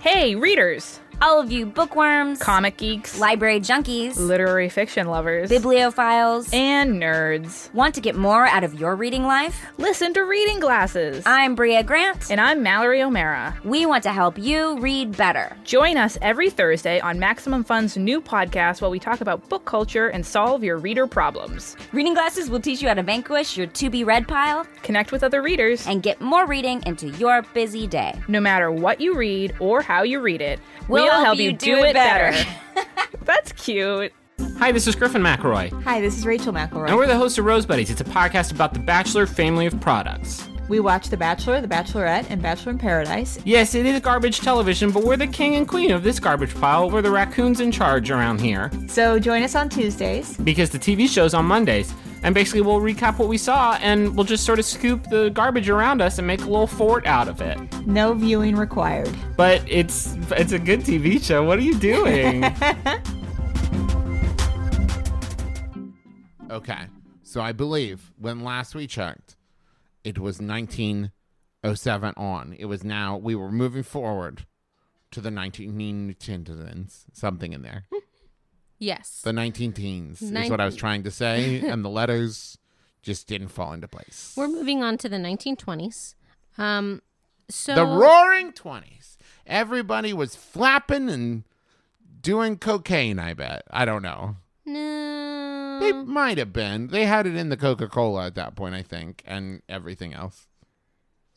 Hey, 0.00 0.34
readers, 0.34 0.98
All 1.22 1.38
of 1.38 1.52
you 1.52 1.66
bookworms, 1.66 2.38
comic 2.38 2.78
geeks, 2.78 3.18
library 3.20 3.60
junkies, 3.60 4.16
literary 4.16 4.70
fiction 4.70 5.08
lovers, 5.08 5.50
bibliophiles, 5.50 6.48
and 6.54 6.94
nerds. 6.94 7.70
want 7.74 7.94
to 7.96 8.00
get 8.00 8.16
more 8.16 8.46
out 8.46 8.64
of 8.64 8.80
your 8.80 8.96
reading 8.96 9.24
life? 9.24 9.66
Listen 9.76 10.14
to 10.14 10.22
Reading 10.22 10.60
Glasses. 10.60 11.22
I'm 11.26 11.54
Brea 11.54 11.82
Grant. 11.82 12.30
and 12.30 12.40
I'm 12.40 12.62
Mallory 12.62 13.02
O'Meara. 13.02 13.54
We 13.64 13.84
want 13.84 14.02
to 14.04 14.12
help 14.12 14.38
you 14.38 14.78
read 14.78 15.14
better. 15.14 15.54
Join 15.64 15.98
us 15.98 16.16
every 16.22 16.48
Thursday 16.48 17.00
on 17.00 17.18
Maximum 17.18 17.64
Fun's 17.64 17.98
new 17.98 18.22
podcast 18.22 18.80
while 18.80 18.90
we 18.90 18.98
talk 18.98 19.20
about 19.20 19.46
book 19.50 19.66
culture 19.66 20.08
and 20.08 20.24
solve 20.24 20.64
your 20.64 20.78
reader 20.78 21.06
problems. 21.06 21.76
Reading 21.92 22.14
glasses 22.14 22.48
will 22.48 22.60
teach 22.60 22.80
you 22.80 22.88
how 22.88 22.94
to 22.94 23.02
vanquish 23.02 23.58
your 23.58 23.66
to 23.66 23.90
be 23.90 24.04
read 24.04 24.26
pile 24.26 24.64
Connect 24.82 25.12
with 25.12 25.22
other 25.22 25.42
readers. 25.42 25.86
and 25.86 26.02
get 26.02 26.18
more 26.22 26.46
reading 26.46 26.82
into 26.86 27.08
your 27.18 27.42
busy 27.52 27.86
day. 27.86 28.14
no 28.26 28.40
matter 28.40 28.70
what 28.72 29.02
you 29.02 29.14
read 29.14 29.39
or 29.58 29.82
how 29.82 30.02
you 30.02 30.20
read 30.20 30.40
it, 30.40 30.58
We'll 30.88 31.10
help 31.24 31.38
you 31.38 31.52
do 31.52 31.82
it 31.84 31.94
better. 31.94 32.36
That's 33.24 33.52
cute. 33.52 34.12
Hi, 34.58 34.72
this 34.72 34.86
is 34.86 34.94
Griffin 34.94 35.22
McElroy, 35.22 35.82
Hi, 35.84 36.00
this 36.00 36.16
is 36.18 36.26
Rachel 36.26 36.52
McElroy. 36.52 36.88
and 36.88 36.96
we're 36.96 37.06
the 37.06 37.16
hosts 37.16 37.38
of 37.38 37.44
Rose 37.44 37.64
Buddies. 37.66 37.90
It's 37.90 38.00
a 38.00 38.04
podcast 38.04 38.52
about 38.52 38.72
the 38.74 38.80
Bachelor 38.80 39.26
family 39.26 39.66
of 39.66 39.78
products. 39.80 40.48
we 40.68 40.80
watch 40.80 41.08
The 41.08 41.16
Bachelor, 41.16 41.60
The 41.60 41.68
Bachelorette, 41.68 42.26
and 42.30 42.40
Bachelor 42.42 42.72
in 42.72 42.78
Paradise. 42.78 43.38
Yes, 43.44 43.74
it 43.74 43.84
is 43.86 44.00
garbage 44.00 44.40
television, 44.40 44.90
but 44.92 45.04
we're 45.04 45.16
the 45.16 45.26
king 45.26 45.56
and 45.56 45.66
queen 45.68 45.90
of 45.90 46.02
this 46.02 46.18
garbage 46.20 46.54
pile. 46.54 46.90
We're 46.90 47.02
the 47.02 47.10
raccoons 47.10 47.60
in 47.60 47.70
charge 47.72 48.10
around 48.10 48.40
here 48.40 48.70
So 48.88 49.18
join 49.18 49.42
us 49.42 49.54
on 49.54 49.68
Tuesdays. 49.68 50.36
because 50.38 50.70
the 50.70 50.78
TV 50.78 51.08
show's 51.08 51.34
on 51.34 51.44
Mondays. 51.44 51.92
And 52.22 52.34
basically, 52.34 52.60
we'll 52.60 52.80
recap 52.80 53.18
what 53.18 53.28
we 53.28 53.38
saw 53.38 53.74
and 53.80 54.14
we'll 54.14 54.24
just 54.24 54.44
sort 54.44 54.58
of 54.58 54.64
scoop 54.64 55.08
the 55.08 55.30
garbage 55.30 55.68
around 55.68 56.02
us 56.02 56.18
and 56.18 56.26
make 56.26 56.42
a 56.42 56.46
little 56.46 56.66
fort 56.66 57.06
out 57.06 57.28
of 57.28 57.40
it. 57.40 57.58
No 57.86 58.12
viewing 58.12 58.56
required. 58.56 59.14
But 59.36 59.62
it's 59.66 60.16
it's 60.32 60.52
a 60.52 60.58
good 60.58 60.80
TV 60.80 61.22
show. 61.22 61.44
What 61.44 61.58
are 61.58 61.62
you 61.62 61.78
doing? 61.78 62.44
Okay. 66.50 66.86
So 67.22 67.40
I 67.40 67.52
believe 67.52 68.12
when 68.18 68.40
last 68.40 68.74
we 68.74 68.86
checked, 68.88 69.36
it 70.02 70.18
was 70.18 70.40
1907 70.40 72.14
on. 72.16 72.56
It 72.58 72.64
was 72.64 72.82
now, 72.82 73.16
we 73.16 73.36
were 73.36 73.52
moving 73.52 73.84
forward 73.84 74.46
to 75.12 75.20
the 75.20 75.30
1910s, 75.30 77.04
something 77.12 77.52
in 77.52 77.62
there. 77.62 77.84
Hmm. 77.92 77.99
Yes. 78.80 79.20
The 79.22 79.32
19 79.32 79.72
teens 79.74 80.22
is 80.22 80.50
what 80.50 80.60
I 80.60 80.64
was 80.64 80.74
trying 80.74 81.04
to 81.04 81.10
say, 81.10 81.60
and 81.66 81.84
the 81.84 81.90
letters 81.90 82.58
just 83.02 83.28
didn't 83.28 83.48
fall 83.48 83.72
into 83.72 83.86
place. 83.86 84.34
We're 84.36 84.48
moving 84.48 84.82
on 84.82 84.98
to 84.98 85.08
the 85.08 85.18
1920s. 85.18 86.14
Um, 86.58 87.02
so 87.48 87.74
the 87.74 87.84
roaring 87.84 88.52
20s. 88.52 89.16
Everybody 89.46 90.12
was 90.12 90.34
flapping 90.34 91.08
and 91.10 91.44
doing 92.20 92.56
cocaine, 92.56 93.18
I 93.18 93.34
bet. 93.34 93.62
I 93.70 93.84
don't 93.84 94.02
know. 94.02 94.36
no, 94.64 95.78
They 95.80 95.92
might 95.92 96.38
have 96.38 96.52
been. 96.52 96.88
They 96.88 97.04
had 97.06 97.26
it 97.26 97.36
in 97.36 97.48
the 97.48 97.56
Coca 97.56 97.88
Cola 97.88 98.26
at 98.26 98.34
that 98.36 98.54
point, 98.56 98.74
I 98.74 98.82
think, 98.82 99.22
and 99.26 99.62
everything 99.68 100.14
else. 100.14 100.46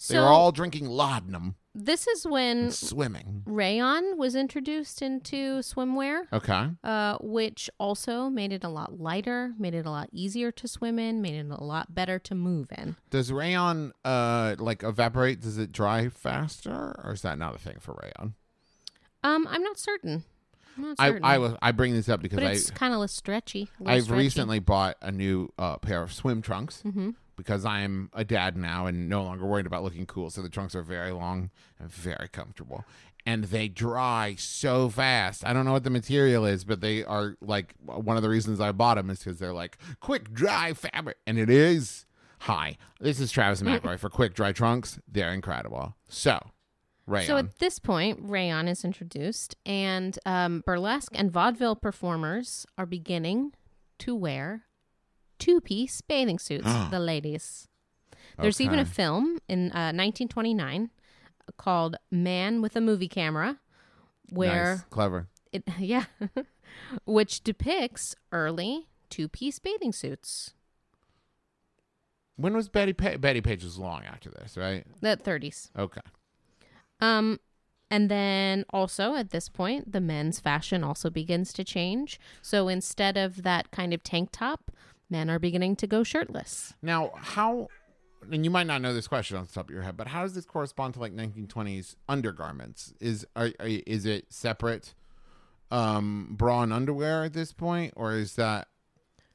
they 0.08 0.18
were 0.18 0.26
all 0.26 0.52
drinking 0.52 0.88
laudanum 0.88 1.56
This 1.76 2.06
is 2.08 2.26
when 2.28 2.70
swimming. 2.70 3.42
rayon 3.48 4.16
was 4.18 4.36
introduced 4.36 5.02
into 5.02 5.60
swimwear. 5.60 6.32
Okay. 6.32 6.70
uh, 6.84 7.18
which 7.20 7.70
also 7.80 8.30
made 8.30 8.54
it 8.54 8.64
a 8.64 8.70
lot 8.70 9.00
lighter, 9.00 9.54
made 9.58 9.74
it 9.74 9.86
a 9.86 9.90
lot 9.90 10.08
easier 10.12 10.52
to 10.52 10.68
swim 10.68 11.00
in, 11.00 11.22
made 11.22 11.34
it 11.34 11.50
a 11.50 11.64
lot 11.64 11.96
better 11.96 12.20
to 12.20 12.36
move 12.36 12.68
in. 12.78 12.96
Does 13.10 13.32
rayon 13.32 13.92
uh 14.06 14.56
like 14.60 14.84
evaporate? 14.84 15.42
Does 15.42 15.58
it 15.58 15.72
dry 15.72 16.10
faster, 16.10 17.00
or 17.04 17.12
is 17.14 17.24
that 17.24 17.38
not 17.40 17.56
a 17.56 17.58
thing 17.60 17.78
for 17.80 17.98
rayon? 18.04 18.36
Um, 19.24 19.48
I'm 19.50 19.64
not 19.64 19.80
certain. 19.80 20.26
I'm 20.78 20.84
not 20.84 20.96
I 21.00 21.08
certain. 21.10 21.24
I 21.26 21.38
was 21.40 21.56
I 21.62 21.72
bring 21.72 21.94
this 21.94 22.08
up 22.10 22.22
because 22.22 22.38
but 22.38 22.46
I 22.46 22.52
it's 22.52 22.70
kind 22.72 22.94
of 22.94 23.00
less 23.00 23.14
stretchy. 23.14 23.70
little 23.80 23.96
I've 23.96 24.04
stretchy. 24.04 24.20
recently 24.22 24.60
bought 24.60 24.98
a 25.02 25.12
new 25.12 25.52
uh, 25.58 25.78
pair 25.78 26.04
of 26.04 26.14
swim 26.14 26.42
trunks 26.44 26.84
Mm-hmm. 26.86 27.12
Because 27.44 27.66
I'm 27.66 28.10
a 28.14 28.24
dad 28.24 28.56
now 28.58 28.86
and 28.86 29.10
no 29.10 29.24
longer 29.24 29.46
worried 29.46 29.66
about 29.66 29.84
looking 29.84 30.06
cool. 30.06 30.30
So 30.30 30.42
the 30.42 30.50
trunks 30.50 30.76
are 30.76 30.82
very 30.82 31.12
long 31.12 31.50
and 31.80 31.92
very 31.92 32.30
comfortable. 32.30 32.86
And 33.26 33.46
they 33.46 33.68
dry 33.68 34.36
so 34.38 34.90
fast. 34.90 35.46
I 35.46 35.54
don't 35.54 35.66
know 35.66 35.72
what 35.72 35.84
the 35.84 35.90
material 35.90 36.46
is, 36.46 36.64
but 36.64 36.82
they 36.82 37.04
are 37.04 37.36
like 37.42 37.76
one 37.86 38.18
of 38.18 38.24
the 38.24 38.30
reasons 38.30 38.60
I 38.60 38.72
bought 38.72 38.96
them 38.96 39.10
is 39.10 39.20
because 39.20 39.40
they're 39.40 39.54
like 39.54 39.78
quick 40.00 40.34
dry 40.34 40.74
fabric. 40.74 41.18
And 41.28 41.38
it 41.38 41.50
is. 41.50 42.06
Hi, 42.40 42.76
this 43.00 43.22
is 43.22 43.32
Travis 43.32 43.62
McRoy 43.62 43.98
for 43.98 44.10
Quick 44.10 44.34
Dry 44.34 44.52
Trunks. 44.52 45.00
They're 45.10 45.32
incredible. 45.32 45.96
So, 46.10 46.38
rayon. 47.08 47.26
So 47.26 47.38
at 47.38 47.60
this 47.60 47.80
point, 47.80 48.20
rayon 48.22 48.68
is 48.68 48.84
introduced, 48.84 49.56
and 49.66 50.20
um, 50.26 50.62
burlesque 50.66 51.14
and 51.16 51.32
vaudeville 51.32 51.78
performers 51.78 52.66
are 52.78 52.86
beginning 52.86 53.54
to 54.00 54.14
wear 54.14 54.66
two-piece 55.44 56.02
bathing 56.02 56.40
suits. 56.40 56.72
the 56.92 57.00
ladies. 57.00 57.68
There's 58.40 58.62
even 58.62 58.80
a 58.80 58.84
Okay. 58.84 58.92
film 58.92 59.40
in 59.48 59.72
uh, 59.72 59.92
1929 59.94 60.90
called 61.58 61.98
"Man 62.12 62.62
with 62.62 62.76
a 62.76 62.82
Movie 62.82 63.08
Camera," 63.10 63.60
where 64.32 64.76
Nice. 64.76 64.86
clever. 64.90 65.28
it 65.52 65.64
yeah 65.80 66.06
which 67.06 67.44
depicts 67.44 68.16
early 68.32 68.88
two-piece 69.10 69.60
bathing 69.60 69.94
suits 69.94 70.54
When 72.36 72.56
was 72.56 72.68
Betty 72.70 72.94
pa- 72.94 73.18
Betty 73.18 73.42
Page 73.42 73.64
was 73.64 73.78
long 73.78 74.04
after 74.06 74.30
this, 74.32 74.58
right? 74.58 74.86
the 75.02 75.18
30s 75.18 75.70
Okay. 75.78 76.02
um 77.00 77.40
and 77.92 78.10
then 78.10 78.66
also 78.72 79.14
at 79.16 79.30
this 79.30 79.50
point 79.50 79.92
the 79.92 80.02
men's 80.02 80.40
fashion 80.40 80.84
also 80.84 81.10
begins 81.12 81.54
to 81.54 81.64
change 81.64 82.20
so 82.42 82.68
instead 82.68 83.18
of 83.18 83.44
that 83.44 83.70
kind 83.72 83.94
of 83.94 84.02
tank 84.02 84.30
top 84.32 84.72
men 85.14 85.30
are 85.30 85.40
beginning 85.40 85.78
to 85.78 85.88
go 85.88 86.04
shirtless 86.04 86.74
Now, 86.82 87.12
how, 87.16 87.70
and 88.30 88.44
you 88.44 88.52
might 88.52 88.68
not 88.68 88.82
know 88.82 88.94
this 88.94 89.08
question 89.08 89.38
off 89.38 89.48
the 89.48 89.54
top 89.54 89.70
of 89.70 89.74
your 89.74 89.84
head, 89.84 89.96
but 89.96 90.08
how 90.08 90.24
does 90.24 90.34
this 90.34 90.46
correspond 90.46 90.96
to 90.96 91.00
like 91.00 91.14
1920s 91.16 91.96
undergarments? 92.10 92.94
Is 93.00 93.26
are, 93.36 93.52
are 93.60 93.68
is 93.68 94.06
it 94.06 94.26
separate 94.34 94.94
um, 95.72 96.30
bra 96.32 96.64
and 96.64 96.74
underwear 96.74 97.24
at 97.24 97.34
this 97.34 97.54
point, 97.54 97.94
or 97.96 98.14
is 98.14 98.36
that? 98.36 98.68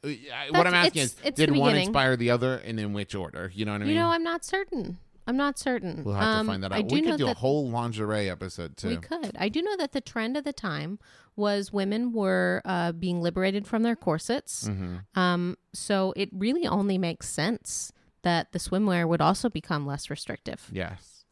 uh, 0.05 0.09
what 0.51 0.67
I'm 0.67 0.75
asking 0.75 1.03
it's- 1.03 1.15
is, 1.15 1.17
it's 1.25 1.37
did 1.37 1.51
one 1.57 1.77
inspire 1.77 2.17
the 2.17 2.31
other, 2.31 2.55
and 2.57 2.79
in 2.79 2.93
which 2.93 3.15
order? 3.15 3.51
You 3.55 3.65
know 3.65 3.73
what 3.73 3.83
I 3.83 3.85
mean? 3.85 3.95
you 3.95 4.01
know 4.01 4.09
i'm 4.09 4.23
not 4.23 4.45
certain 4.45 4.99
i'm 5.29 5.37
not 5.37 5.59
certain 5.59 6.03
we'll 6.05 6.15
have 6.15 6.23
Um, 6.41 6.47
to 6.47 6.53
find 6.53 6.63
that 6.65 6.73
I 6.73 6.79
out. 6.79 6.89
do 6.89 6.95
We 6.97 7.01
know 7.03 7.11
could 7.13 7.19
do 7.19 7.29
a 7.29 7.35
whole 7.35 7.69
lingerie 7.71 8.29
episode 8.29 8.77
too. 8.77 8.89
We 8.89 8.97
could. 8.97 9.37
I 9.39 9.49
do 9.49 9.63
know 9.63 9.77
that 9.77 9.93
the 9.93 10.01
trend 10.01 10.37
of 10.37 10.43
the 10.45 10.53
time 10.53 10.99
was 11.37 11.73
women 11.73 12.13
were 12.13 12.63
uh, 12.65 12.91
being 12.93 13.21
liberated 13.23 13.65
from 13.67 13.85
their 13.85 13.95
corsets. 13.95 14.69
Mm-hmm. 14.69 14.97
Um, 15.21 15.57
so 15.73 16.13
it 16.17 16.31
really 16.33 16.67
only 16.67 16.99
makes 16.99 17.29
sense 17.29 17.93
that 18.23 18.51
the 18.53 18.59
swimwear 18.59 19.07
would 19.07 19.21
also 19.21 19.49
become 19.49 19.87
less 19.87 20.11
restrictive. 20.11 20.69
Yes, 20.73 21.25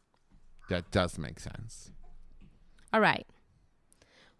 that 0.69 0.89
does 0.91 1.17
make 1.17 1.39
sense. 1.41 1.91
All 2.93 3.01
right. 3.01 3.25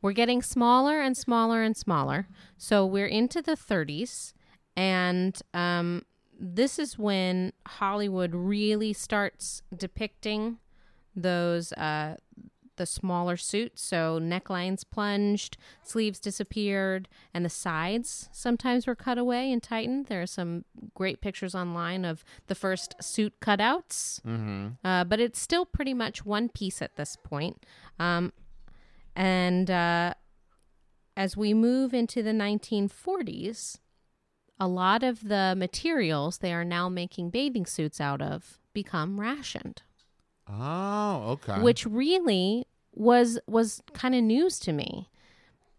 We're 0.02 0.14
getting 0.14 0.42
smaller 0.42 1.02
and 1.02 1.18
smaller 1.18 1.64
and 1.64 1.76
smaller. 1.76 2.28
So 2.58 2.86
we're 2.86 3.08
into 3.08 3.42
the 3.42 3.54
30s. 3.58 4.34
And 4.78 5.38
um, 5.54 6.04
this 6.40 6.78
is 6.80 6.98
when 6.98 7.54
Hollywood 7.66 8.34
really 8.34 8.94
starts 8.94 9.62
depicting 9.76 10.58
those 11.16 11.74
uh, 11.74 12.16
the 12.78 12.86
smaller 12.86 13.36
suits. 13.36 13.82
So 13.82 14.20
necklines 14.22 14.84
plunged, 14.90 15.58
sleeves 15.84 16.20
disappeared, 16.20 17.10
and 17.34 17.44
the 17.44 17.50
sides 17.50 18.30
sometimes 18.32 18.88
were 18.88 18.96
cut 18.96 19.18
away 19.18 19.52
and 19.52 19.62
tightened. 19.62 20.06
There 20.06 20.22
are 20.22 20.28
some 20.28 20.64
great 20.94 21.20
pictures 21.20 21.54
online 21.54 22.06
of 22.06 22.24
the 22.48 22.56
first 22.56 22.96
suit 23.04 23.34
cutouts, 23.42 24.22
mm-hmm. 24.22 24.68
uh, 24.84 25.04
but 25.04 25.20
it's 25.20 25.40
still 25.40 25.66
pretty 25.66 25.94
much 25.94 26.26
one 26.26 26.50
piece 26.50 26.82
at 26.82 26.96
this 26.96 27.16
point. 27.16 27.66
Um, 28.00 28.32
and 29.16 29.70
uh, 29.70 30.14
as 31.18 31.36
we 31.36 31.54
move 31.54 31.94
into 31.94 32.22
the 32.22 32.32
1940s, 32.32 33.80
a 34.60 34.68
lot 34.68 35.04
of 35.04 35.28
the 35.28 35.54
materials 35.58 36.40
they 36.40 36.54
are 36.54 36.66
now 36.66 36.90
making 36.90 37.30
bathing 37.30 37.66
suits 37.66 38.02
out 38.02 38.22
of 38.22 38.60
become 38.74 39.20
rationed 39.20 39.82
Oh, 40.50 41.38
okay. 41.48 41.62
which 41.62 41.86
really 41.86 42.66
was 42.94 43.38
was 43.48 43.82
kind 43.94 44.16
of 44.16 44.24
news 44.24 44.60
to 44.60 44.72
me 44.72 45.10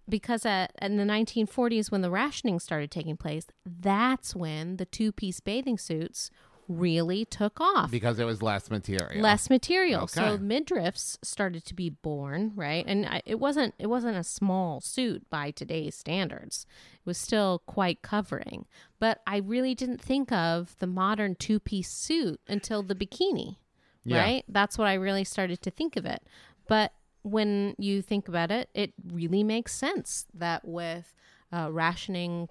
because 0.08 0.46
at, 0.46 0.72
in 0.80 0.96
the 0.96 1.04
1940s 1.04 1.90
when 1.90 2.02
the 2.02 2.10
rationing 2.10 2.58
started 2.60 2.90
taking 2.90 3.16
place 3.16 3.46
that's 3.64 4.34
when 4.36 4.76
the 4.76 4.84
two-piece 4.84 5.40
bathing 5.40 5.78
suits 5.78 6.30
really 6.68 7.24
took 7.24 7.60
off. 7.60 7.90
Because 7.90 8.18
it 8.18 8.24
was 8.24 8.42
less 8.42 8.70
material. 8.70 9.22
less 9.22 9.48
material. 9.48 10.06
So 10.06 10.36
midriffs 10.38 11.18
started 11.22 11.64
to 11.64 11.74
be 11.74 11.88
born 11.88 12.52
right? 12.54 12.84
And 12.86 13.06
I, 13.06 13.22
it 13.24 13.40
wasn't 13.40 13.74
it 13.78 13.86
wasn't 13.86 14.16
a 14.16 14.24
small 14.24 14.80
suit 14.80 15.28
by 15.30 15.50
today's 15.50 15.94
standards. 15.94 16.66
It 16.94 17.06
was 17.06 17.18
still 17.18 17.62
quite 17.66 18.02
covering. 18.02 18.66
But 19.00 19.22
i 19.26 19.38
really 19.38 19.74
didn't 19.74 20.00
think 20.00 20.30
of 20.30 20.76
the 20.78 20.86
modern 20.86 21.34
two-piece 21.34 21.90
suit 21.90 22.40
until 22.46 22.82
the 22.82 22.94
bikini 22.94 23.56
Yeah. 24.04 24.20
right? 24.22 24.44
That's 24.48 24.76
what 24.76 24.86
i 24.88 24.94
really 24.94 25.24
started 25.24 25.62
to 25.62 25.70
think 25.70 25.96
of 25.96 26.04
it. 26.04 26.22
But 26.66 26.92
when 27.22 27.74
you 27.78 28.02
think 28.02 28.28
about 28.28 28.50
it 28.50 28.68
it 28.74 28.92
really 29.12 29.42
makes 29.42 29.74
sense 29.74 30.26
that 30.34 30.66
with 30.66 31.14
uh, 31.52 31.68
rationing 31.72 32.48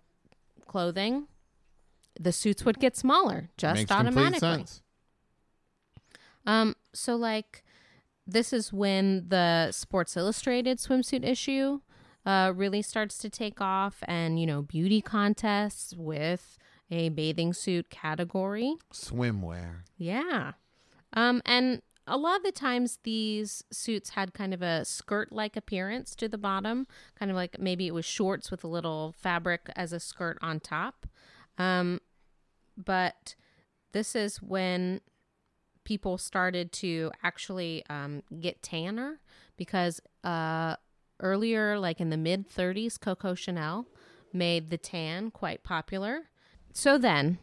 clothing 0.67 1.27
the 2.19 2.31
suits 2.31 2.65
would 2.65 2.79
get 2.79 2.95
smaller 2.95 3.49
just 3.57 3.81
Makes 3.81 3.91
automatically 3.91 4.39
sense. 4.39 4.81
um, 6.45 6.75
so 6.93 7.15
like 7.15 7.63
this 8.25 8.51
is 8.51 8.73
when 8.73 9.29
the 9.29 9.71
Sports 9.71 10.17
Illustrated 10.17 10.79
swimsuit 10.79 11.23
issue 11.23 11.79
uh, 12.25 12.51
really 12.53 12.81
starts 12.81 13.17
to 13.19 13.29
take 13.29 13.61
off, 13.61 14.03
and 14.05 14.37
you 14.39 14.45
know, 14.45 14.61
beauty 14.61 15.01
contests 15.01 15.95
with 15.95 16.57
a 16.91 17.07
bathing 17.09 17.53
suit 17.53 17.89
category. 17.89 18.75
Swimwear. 18.93 19.83
Yeah. 19.97 20.53
Um, 21.13 21.41
and 21.45 21.81
a 22.05 22.17
lot 22.17 22.37
of 22.37 22.43
the 22.43 22.51
times 22.51 22.99
these 23.03 23.63
suits 23.71 24.11
had 24.11 24.33
kind 24.33 24.53
of 24.53 24.61
a 24.61 24.83
skirt 24.83 25.31
like 25.31 25.55
appearance 25.55 26.15
to 26.17 26.27
the 26.27 26.37
bottom, 26.37 26.85
kind 27.17 27.31
of 27.31 27.35
like 27.35 27.59
maybe 27.59 27.87
it 27.87 27.93
was 27.93 28.05
shorts 28.05 28.51
with 28.51 28.63
a 28.63 28.67
little 28.67 29.13
fabric 29.17 29.69
as 29.75 29.93
a 29.93 29.99
skirt 29.99 30.37
on 30.41 30.59
top. 30.59 31.07
Um, 31.57 32.01
but 32.77 33.35
this 33.91 34.15
is 34.15 34.41
when 34.41 35.01
people 35.83 36.17
started 36.17 36.71
to 36.71 37.11
actually 37.23 37.83
um, 37.89 38.21
get 38.39 38.61
tanner 38.61 39.19
because 39.55 40.01
uh, 40.23 40.75
earlier, 41.19 41.79
like 41.79 41.99
in 41.99 42.09
the 42.09 42.17
mid 42.17 42.49
30s, 42.49 42.99
Coco 42.99 43.33
Chanel 43.33 43.87
made 44.33 44.69
the 44.69 44.77
tan 44.77 45.31
quite 45.31 45.63
popular. 45.63 46.23
So 46.73 46.97
then, 46.97 47.39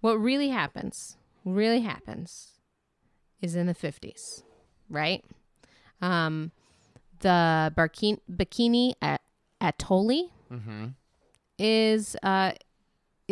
what 0.00 0.20
really 0.20 0.50
happens, 0.50 1.16
really 1.44 1.80
happens, 1.80 2.52
is 3.40 3.56
in 3.56 3.66
the 3.66 3.74
50s, 3.74 4.42
right? 4.88 5.24
Um, 6.00 6.52
the 7.20 7.72
bikini, 7.76 8.18
bikini 8.30 8.94
at 9.00 9.20
Atoli 9.60 10.30
is 11.58 12.16
uh, 12.22 12.52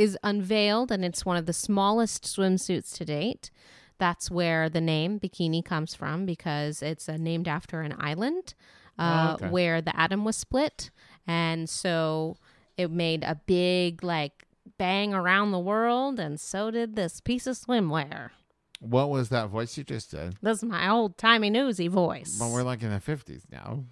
is 0.00 0.16
unveiled, 0.22 0.90
and 0.90 1.04
it's 1.04 1.26
one 1.26 1.36
of 1.36 1.46
the 1.46 1.52
smallest 1.52 2.24
swimsuits 2.24 2.96
to 2.96 3.04
date. 3.04 3.50
That's 3.98 4.30
where 4.30 4.70
the 4.70 4.80
name 4.80 5.20
bikini 5.20 5.62
comes 5.64 5.94
from 5.94 6.24
because 6.24 6.80
it's 6.82 7.06
uh, 7.08 7.16
named 7.18 7.46
after 7.46 7.82
an 7.82 7.94
island 7.98 8.54
uh, 8.98 9.28
Oh, 9.30 9.34
okay. 9.34 9.48
where 9.50 9.82
the 9.82 9.94
atom 9.98 10.24
was 10.24 10.36
split, 10.36 10.90
and 11.26 11.68
so 11.68 12.36
it 12.78 12.90
made 12.90 13.22
a 13.24 13.34
big 13.46 14.02
like 14.02 14.46
bang 14.78 15.12
around 15.12 15.52
the 15.52 15.58
world, 15.58 16.18
and 16.18 16.40
so 16.40 16.70
did 16.70 16.96
this 16.96 17.20
piece 17.20 17.46
of 17.46 17.56
swimwear. 17.56 18.30
What 18.80 19.10
was 19.10 19.28
that 19.28 19.48
voice 19.50 19.76
you 19.76 19.84
just 19.84 20.10
did? 20.12 20.36
This 20.40 20.58
is 20.58 20.64
my 20.64 20.88
old 20.88 21.18
timey 21.18 21.50
newsy 21.50 21.88
voice. 21.88 22.38
But 22.38 22.48
we're 22.50 22.62
like 22.62 22.82
in 22.82 22.90
the 22.90 23.00
fifties 23.00 23.44
now. 23.52 23.84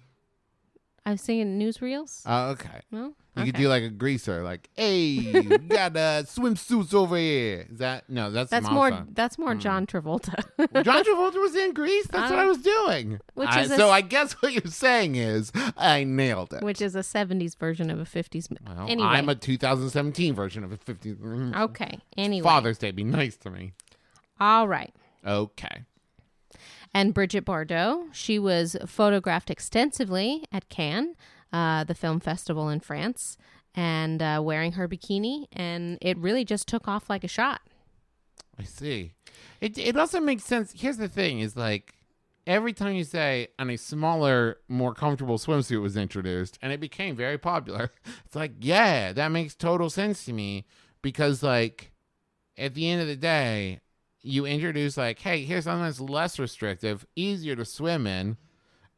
I 1.09 1.13
was 1.13 1.21
singing 1.21 1.57
newsreels. 1.59 2.21
Oh, 2.27 2.49
okay. 2.51 2.81
no, 2.91 3.13
You 3.35 3.45
could 3.45 3.55
do 3.55 3.67
like 3.67 3.81
a 3.81 3.89
greaser, 3.89 4.43
like, 4.43 4.69
"Hey, 4.75 5.31
we 5.41 5.57
got 5.57 5.97
uh, 5.97 6.21
swimsuits 6.23 6.93
over 6.93 7.17
here." 7.17 7.65
Is 7.71 7.79
that 7.79 8.07
no? 8.07 8.29
That's 8.29 8.51
That's 8.51 8.69
more. 8.69 9.07
That's 9.11 9.39
more 9.39 9.55
John 9.55 9.87
Travolta. 9.87 10.35
John 10.83 11.03
Travolta 11.07 11.41
was 11.41 11.55
in 11.55 11.73
Grease. 11.73 12.05
That's 12.07 12.29
what 12.29 12.37
I 12.37 12.43
Um, 12.43 12.49
was 12.49 12.59
doing. 12.59 13.19
which 13.33 13.49
I- 13.49 13.61
is 13.61 13.75
so 13.75 13.89
I 13.89 14.01
guess 14.01 14.33
what 14.33 14.53
you're 14.53 14.71
saying 14.71 15.15
is 15.15 15.51
I 15.75 16.03
nailed 16.03 16.53
it. 16.53 16.61
which 16.61 16.79
is 16.81 16.95
a 16.95 16.99
70s 16.99 17.57
version 17.57 17.89
of 17.89 17.99
a 17.99 18.05
50s. 18.05 18.47
well, 18.67 18.85
anyway, 18.87 19.07
I'm 19.09 19.29
a 19.29 19.35
2017 19.35 20.35
version 20.35 20.63
of 20.63 20.71
a 20.71 20.77
50. 20.77 21.15
mm, 21.15 21.55
okay. 21.59 21.99
Anyway, 22.17 22.43
Father's 22.43 22.77
Day. 22.77 22.91
Be 22.91 23.03
nice 23.03 23.35
to 23.37 23.49
me. 23.49 23.71
all 24.39 24.67
right. 24.67 24.93
Okay. 25.25 25.85
And 26.93 27.13
Bridget 27.13 27.45
Bardot, 27.45 28.13
she 28.13 28.39
was 28.39 28.75
photographed 28.85 29.49
extensively 29.49 30.45
at 30.51 30.69
Cannes, 30.69 31.15
uh, 31.53 31.83
the 31.83 31.95
film 31.95 32.19
festival 32.19 32.69
in 32.69 32.79
France, 32.79 33.37
and 33.75 34.21
uh, 34.21 34.41
wearing 34.43 34.73
her 34.73 34.87
bikini, 34.87 35.45
and 35.53 35.97
it 36.01 36.17
really 36.17 36.43
just 36.43 36.67
took 36.67 36.87
off 36.87 37.09
like 37.09 37.23
a 37.23 37.27
shot. 37.27 37.61
I 38.57 38.63
see. 38.63 39.13
It 39.61 39.77
it 39.77 39.95
also 39.95 40.19
makes 40.19 40.43
sense. 40.43 40.73
Here's 40.75 40.97
the 40.97 41.07
thing: 41.07 41.39
is 41.39 41.55
like 41.55 41.93
every 42.49 42.73
time 42.73 42.95
you 42.95 43.03
say, 43.03 43.47
and 43.59 43.69
a 43.69 43.77
smaller, 43.77 44.57
more 44.67 44.93
comfortable 44.93 45.37
swimsuit 45.37 45.81
was 45.81 45.95
introduced, 45.95 46.57
and 46.61 46.73
it 46.73 46.79
became 46.79 47.15
very 47.15 47.37
popular. 47.37 47.91
It's 48.25 48.35
like, 48.35 48.53
yeah, 48.59 49.13
that 49.13 49.29
makes 49.29 49.55
total 49.55 49.89
sense 49.89 50.25
to 50.25 50.33
me 50.33 50.65
because, 51.01 51.41
like, 51.41 51.91
at 52.57 52.73
the 52.73 52.89
end 52.89 53.01
of 53.01 53.07
the 53.07 53.15
day, 53.15 53.79
you 54.21 54.45
introduce 54.45 54.97
like, 54.97 55.19
hey, 55.19 55.43
here's 55.43 55.63
something 55.65 55.83
that's 55.85 55.99
less 56.01 56.39
restrictive, 56.39 57.05
easier 57.15 57.55
to 57.55 57.65
swim 57.65 58.05
in, 58.07 58.37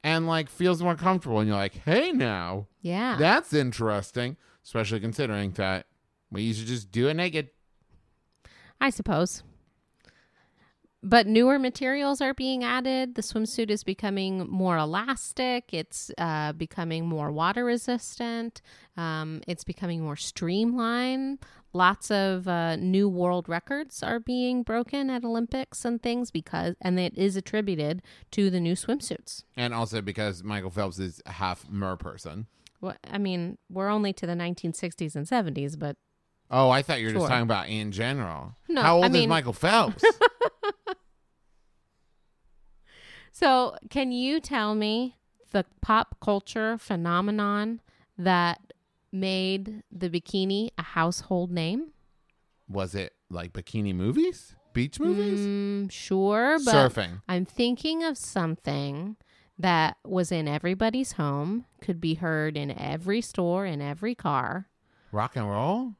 and 0.03 0.27
like 0.27 0.49
feels 0.49 0.81
more 0.81 0.95
comfortable, 0.95 1.39
and 1.39 1.47
you're 1.47 1.57
like, 1.57 1.75
hey, 1.75 2.11
now 2.11 2.67
Yeah. 2.81 3.17
that's 3.19 3.53
interesting, 3.53 4.37
especially 4.63 4.99
considering 4.99 5.51
that 5.51 5.85
we 6.31 6.41
used 6.43 6.61
to 6.61 6.65
just 6.65 6.91
do 6.91 7.07
it 7.07 7.13
naked. 7.15 7.49
I 8.79 8.89
suppose. 8.89 9.43
But 11.03 11.25
newer 11.25 11.57
materials 11.57 12.21
are 12.21 12.33
being 12.35 12.63
added. 12.63 13.15
The 13.15 13.23
swimsuit 13.23 13.71
is 13.71 13.83
becoming 13.83 14.47
more 14.47 14.77
elastic. 14.77 15.73
It's 15.73 16.11
uh, 16.19 16.51
becoming 16.53 17.07
more 17.07 17.31
water 17.31 17.65
resistant. 17.65 18.61
Um, 18.95 19.41
it's 19.47 19.63
becoming 19.63 20.01
more 20.03 20.15
streamlined. 20.15 21.39
Lots 21.73 22.11
of 22.11 22.47
uh, 22.47 22.75
new 22.75 23.07
world 23.07 23.47
records 23.47 24.03
are 24.03 24.19
being 24.19 24.61
broken 24.63 25.09
at 25.09 25.23
Olympics 25.23 25.85
and 25.85 26.01
things 26.03 26.29
because, 26.29 26.75
and 26.81 26.99
it 26.99 27.17
is 27.17 27.35
attributed 27.37 28.01
to 28.31 28.49
the 28.49 28.59
new 28.59 28.73
swimsuits. 28.73 29.43
And 29.55 29.73
also 29.73 30.01
because 30.01 30.43
Michael 30.43 30.69
Phelps 30.69 30.99
is 30.99 31.21
half 31.25 31.69
mer 31.69 31.95
person. 31.95 32.47
Well, 32.81 32.95
I 33.09 33.17
mean, 33.17 33.57
we're 33.69 33.89
only 33.89 34.11
to 34.13 34.25
the 34.27 34.33
1960s 34.33 35.15
and 35.15 35.25
70s, 35.27 35.77
but 35.79 35.95
Oh, 36.53 36.69
I 36.69 36.81
thought 36.81 36.99
you 36.99 37.05
were 37.05 37.11
Sure. 37.11 37.19
just 37.21 37.29
talking 37.29 37.43
about 37.43 37.69
in 37.69 37.93
general. 37.93 38.57
No, 38.67 38.81
How 38.81 38.95
old 38.97 39.05
I 39.05 39.19
is 39.19 39.27
Michael 39.27 39.53
Phelps? 39.53 40.03
So, 43.31 43.75
can 43.89 44.11
you 44.11 44.39
tell 44.39 44.75
me 44.75 45.15
the 45.51 45.65
pop 45.81 46.17
culture 46.21 46.77
phenomenon 46.77 47.81
that 48.17 48.70
made 49.11 49.83
the 49.91 50.09
bikini 50.09 50.69
a 50.77 50.83
household 50.83 51.51
name? 51.51 51.91
was 52.71 52.95
it 52.95 53.13
like 53.29 53.53
bikini 53.53 53.93
movies? 53.93 54.55
Beach 54.73 54.99
movies? 54.99 55.41
Mm, 55.41 55.91
sure, 55.91 56.57
but 56.63 56.73
Surfing. 56.73 57.21
I'm 57.27 57.45
thinking 57.45 58.03
of 58.03 58.17
something 58.17 59.17
that 59.59 59.97
was 60.05 60.31
in 60.31 60.47
everybody's 60.47 61.13
home, 61.13 61.65
could 61.81 61.99
be 61.99 62.15
heard 62.15 62.55
in 62.55 62.71
every 62.71 63.21
store, 63.21 63.65
in 63.65 63.81
every 63.81 64.15
car. 64.15 64.69
Rock 65.11 65.35
and 65.35 65.49
roll? 65.49 65.95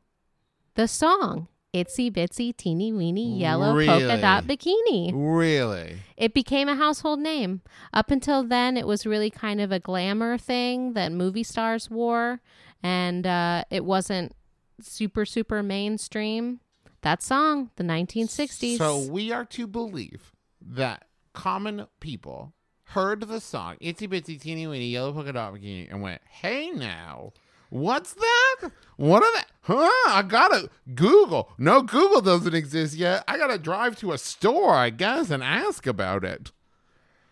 The 0.76 0.88
song 0.88 1.50
Itsy 1.74 2.12
Bitsy 2.12 2.56
Teeny 2.56 2.93
Weeny 2.93 3.38
Yellow 3.38 3.74
Polka 3.86 4.19
Dot 4.19 4.45
Bikini. 4.45 5.12
Really? 5.13 5.97
It 6.15 6.34
became 6.34 6.69
a 6.69 6.76
household 6.76 7.19
name. 7.19 7.62
Up 7.93 8.10
until 8.10 8.43
then, 8.43 8.78
it 8.78 8.88
was 8.88 9.06
really 9.06 9.30
kind 9.30 9.60
of 9.60 9.71
a 9.71 9.80
glamour 9.80 10.38
thing 10.38 10.93
that 10.93 11.12
movie 11.12 11.43
stars 11.43 11.89
wore, 11.89 12.39
and 12.83 13.25
uh, 13.27 13.63
it 13.69 13.85
wasn't 13.85 14.33
super, 14.79 15.25
super 15.25 15.63
mainstream. 15.63 16.59
That 17.01 17.23
song, 17.23 17.71
the 17.77 17.83
1960s. 17.83 18.77
So 18.77 18.99
we 19.09 19.31
are 19.31 19.45
to 19.45 19.67
believe 19.67 20.31
that 20.61 21.05
common 21.33 21.87
people 21.99 22.53
heard 22.83 23.21
the 23.21 23.39
song 23.39 23.77
Itsy 23.81 24.07
Bitsy 24.07 24.39
Teeny 24.39 24.67
Weeny 24.67 24.89
Yellow 24.89 25.13
Polka 25.13 25.33
Dot 25.33 25.53
Bikini 25.53 25.87
and 25.89 26.01
went, 26.01 26.21
hey 26.29 26.69
now, 26.71 27.31
what's 27.69 28.13
that? 28.13 28.71
What 28.97 29.23
are 29.23 29.33
that? 29.33 29.47
Huh? 29.61 29.89
I 30.07 30.23
gotta 30.27 30.69
Google. 30.93 31.49
No, 31.57 31.81
Google 31.81 32.21
doesn't 32.21 32.53
exist 32.53 32.95
yet. 32.95 33.23
I 33.27 33.37
gotta 33.37 33.57
drive 33.57 33.95
to 33.99 34.11
a 34.11 34.17
store, 34.17 34.73
I 34.75 34.89
guess, 34.89 35.29
and 35.29 35.41
ask 35.43 35.87
about 35.87 36.23
it. 36.23 36.51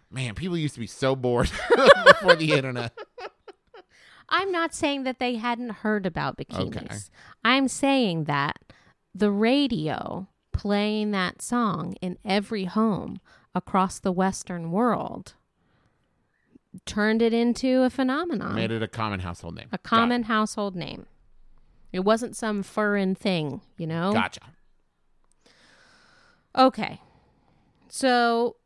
Man, 0.10 0.34
people 0.34 0.58
used 0.58 0.74
to 0.74 0.80
be 0.80 0.88
so 0.88 1.16
bored 1.16 1.52
before 2.06 2.36
the 2.36 2.54
internet. 2.54 2.98
I'm 4.30 4.52
not 4.52 4.74
saying 4.74 5.04
that 5.04 5.20
they 5.20 5.36
hadn't 5.36 5.70
heard 5.70 6.06
about 6.06 6.38
bikinis. 6.38 6.78
Okay. 6.78 6.98
I'm 7.44 7.68
saying 7.68 8.26
that 8.26 8.58
the 9.14 9.32
radio 9.32 10.28
playing 10.54 11.12
that 11.12 11.42
song 11.42 11.96
in 12.02 12.18
every 12.24 12.66
home 12.66 13.20
across 13.56 14.00
the 14.00 14.12
Western 14.12 14.72
world 14.72 15.34
turned 16.86 17.22
it 17.22 17.34
into 17.34 17.82
a 17.82 17.90
phenomenon. 17.90 18.56
Made 18.56 18.72
it 18.72 18.84
a 18.84 18.88
common 18.88 19.22
household 19.22 19.56
name. 19.56 19.68
a 19.72 19.78
common 19.78 20.24
household 20.24 20.76
name. 20.76 21.08
It 21.92 22.02
wasn't 22.02 22.36
some 22.36 22.62
foreign 22.62 23.16
thing, 23.16 23.62
you 23.78 23.88
know? 23.88 24.14
Gotcha. 24.14 24.42
Okay. 26.56 27.02
So 27.88 28.58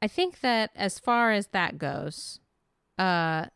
I 0.00 0.06
think 0.06 0.40
that 0.40 0.70
as 0.76 0.98
far 0.98 1.32
as 1.32 1.48
that 1.48 1.78
goes, 1.78 2.40
uh 2.98 3.46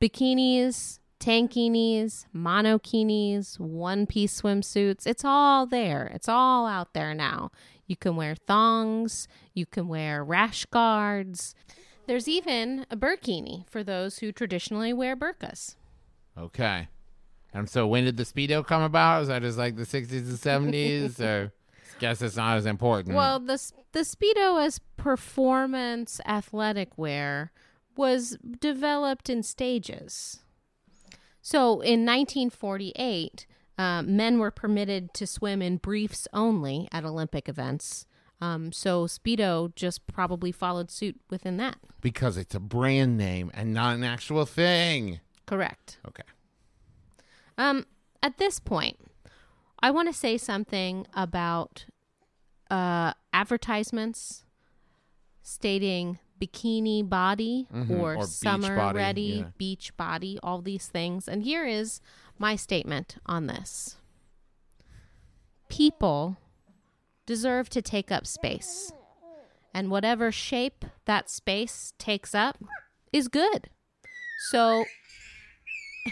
bikinis, 0.00 0.98
tankinis, 1.20 2.26
monokinis, 2.34 3.58
one-piece 3.58 4.40
swimsuits, 4.40 5.06
it's 5.06 5.24
all 5.24 5.66
there. 5.66 6.10
It's 6.14 6.28
all 6.28 6.66
out 6.66 6.94
there 6.94 7.14
now. 7.14 7.50
You 7.86 7.96
can 7.96 8.16
wear 8.16 8.34
thongs, 8.34 9.28
you 9.54 9.66
can 9.66 9.88
wear 9.88 10.24
rash 10.24 10.64
guards. 10.66 11.54
There's 12.06 12.28
even 12.28 12.86
a 12.90 12.96
burkini 12.96 13.68
for 13.68 13.82
those 13.82 14.18
who 14.18 14.32
traditionally 14.32 14.92
wear 14.92 15.16
burkas. 15.16 15.76
Okay. 16.38 16.88
And 17.52 17.68
so 17.70 17.86
when 17.86 18.04
did 18.04 18.16
the 18.16 18.24
Speedo 18.24 18.64
come 18.66 18.82
about? 18.82 19.20
Was 19.20 19.28
that 19.28 19.42
just 19.42 19.58
like 19.58 19.76
the 19.76 19.84
60s 19.84 20.10
and 20.12 20.72
70s? 20.72 21.20
or 21.24 21.52
guess 21.98 22.22
it's 22.22 22.36
not 22.36 22.56
as 22.56 22.66
important. 22.66 23.14
Well, 23.14 23.40
the 23.40 23.60
the 23.92 24.00
speedo 24.00 24.64
as 24.64 24.78
performance 24.96 26.20
athletic 26.26 26.96
wear 26.96 27.52
was 27.96 28.36
developed 28.60 29.28
in 29.30 29.42
stages. 29.42 30.40
So 31.40 31.80
in 31.80 32.04
1948, 32.04 33.46
uh, 33.78 34.02
men 34.02 34.38
were 34.38 34.50
permitted 34.50 35.14
to 35.14 35.26
swim 35.26 35.62
in 35.62 35.76
briefs 35.76 36.26
only 36.32 36.88
at 36.90 37.04
Olympic 37.04 37.48
events. 37.48 38.06
Um, 38.40 38.72
so 38.72 39.06
speedo 39.06 39.74
just 39.74 40.06
probably 40.06 40.52
followed 40.52 40.90
suit 40.90 41.20
within 41.30 41.56
that. 41.58 41.76
because 42.00 42.36
it's 42.36 42.54
a 42.54 42.60
brand 42.60 43.16
name 43.16 43.50
and 43.54 43.72
not 43.72 43.94
an 43.96 44.04
actual 44.04 44.44
thing. 44.46 45.20
Correct. 45.46 45.98
Okay. 46.06 46.22
Um, 47.58 47.86
at 48.22 48.38
this 48.38 48.60
point, 48.60 48.98
I 49.80 49.90
want 49.90 50.08
to 50.08 50.12
say 50.12 50.36
something 50.36 51.06
about 51.14 51.86
uh, 52.70 53.12
advertisements 53.32 54.44
stating 55.42 56.18
bikini 56.40 57.08
body 57.08 57.66
Mhm, 57.72 57.90
or, 57.98 58.14
or 58.14 58.16
beach 58.18 58.26
summer 58.26 58.76
body, 58.76 58.96
ready 58.96 59.22
yeah. 59.22 59.50
beach 59.58 59.96
body, 59.96 60.38
all 60.42 60.60
these 60.62 60.86
things. 60.86 61.28
And 61.28 61.42
here 61.42 61.64
is 61.66 62.00
my 62.38 62.56
statement 62.56 63.16
on 63.26 63.46
this 63.46 63.96
people 65.68 66.36
deserve 67.26 67.68
to 67.70 67.82
take 67.82 68.12
up 68.12 68.26
space, 68.26 68.92
and 69.74 69.90
whatever 69.90 70.30
shape 70.30 70.84
that 71.06 71.28
space 71.28 71.92
takes 71.98 72.34
up 72.34 72.56
is 73.12 73.28
good. 73.28 73.68
So, 74.50 74.84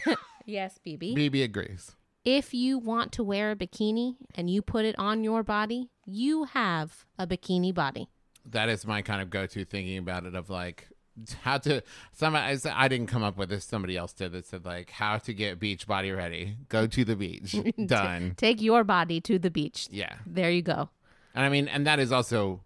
yes, 0.46 0.78
BB 0.84 1.14
BB 1.16 1.44
agrees. 1.44 1.94
if 2.24 2.52
you 2.52 2.78
want 2.78 3.12
to 3.12 3.22
wear 3.22 3.52
a 3.52 3.56
bikini 3.56 4.16
and 4.34 4.50
you 4.50 4.60
put 4.62 4.84
it 4.84 4.98
on 4.98 5.22
your 5.22 5.42
body, 5.42 5.90
you 6.06 6.44
have 6.44 7.04
a 7.18 7.26
bikini 7.26 7.72
body. 7.72 8.08
That 8.50 8.68
is 8.68 8.86
my 8.86 9.02
kind 9.02 9.22
of 9.22 9.30
go-to 9.30 9.64
thinking 9.64 9.98
about 9.98 10.24
it 10.26 10.34
of 10.34 10.50
like 10.50 10.88
how 11.42 11.58
to 11.58 11.80
somebody 12.12 12.58
I, 12.64 12.84
I 12.84 12.88
didn't 12.88 13.06
come 13.06 13.22
up 13.22 13.36
with 13.36 13.48
this 13.48 13.64
somebody 13.64 13.96
else 13.96 14.12
did 14.12 14.32
that 14.32 14.46
said 14.46 14.64
like 14.64 14.90
how 14.90 15.18
to 15.18 15.32
get 15.32 15.60
beach 15.60 15.86
body 15.86 16.10
ready 16.10 16.56
go 16.68 16.88
to 16.88 17.04
the 17.04 17.14
beach 17.14 17.54
done 17.86 18.34
Take 18.36 18.60
your 18.60 18.82
body 18.82 19.20
to 19.20 19.38
the 19.38 19.48
beach. 19.50 19.86
yeah 19.92 20.14
There 20.26 20.50
you 20.50 20.62
go. 20.62 20.88
and 21.32 21.44
i 21.44 21.48
mean 21.48 21.68
and 21.68 21.86
that 21.86 22.00
is 22.00 22.10
also 22.10 22.62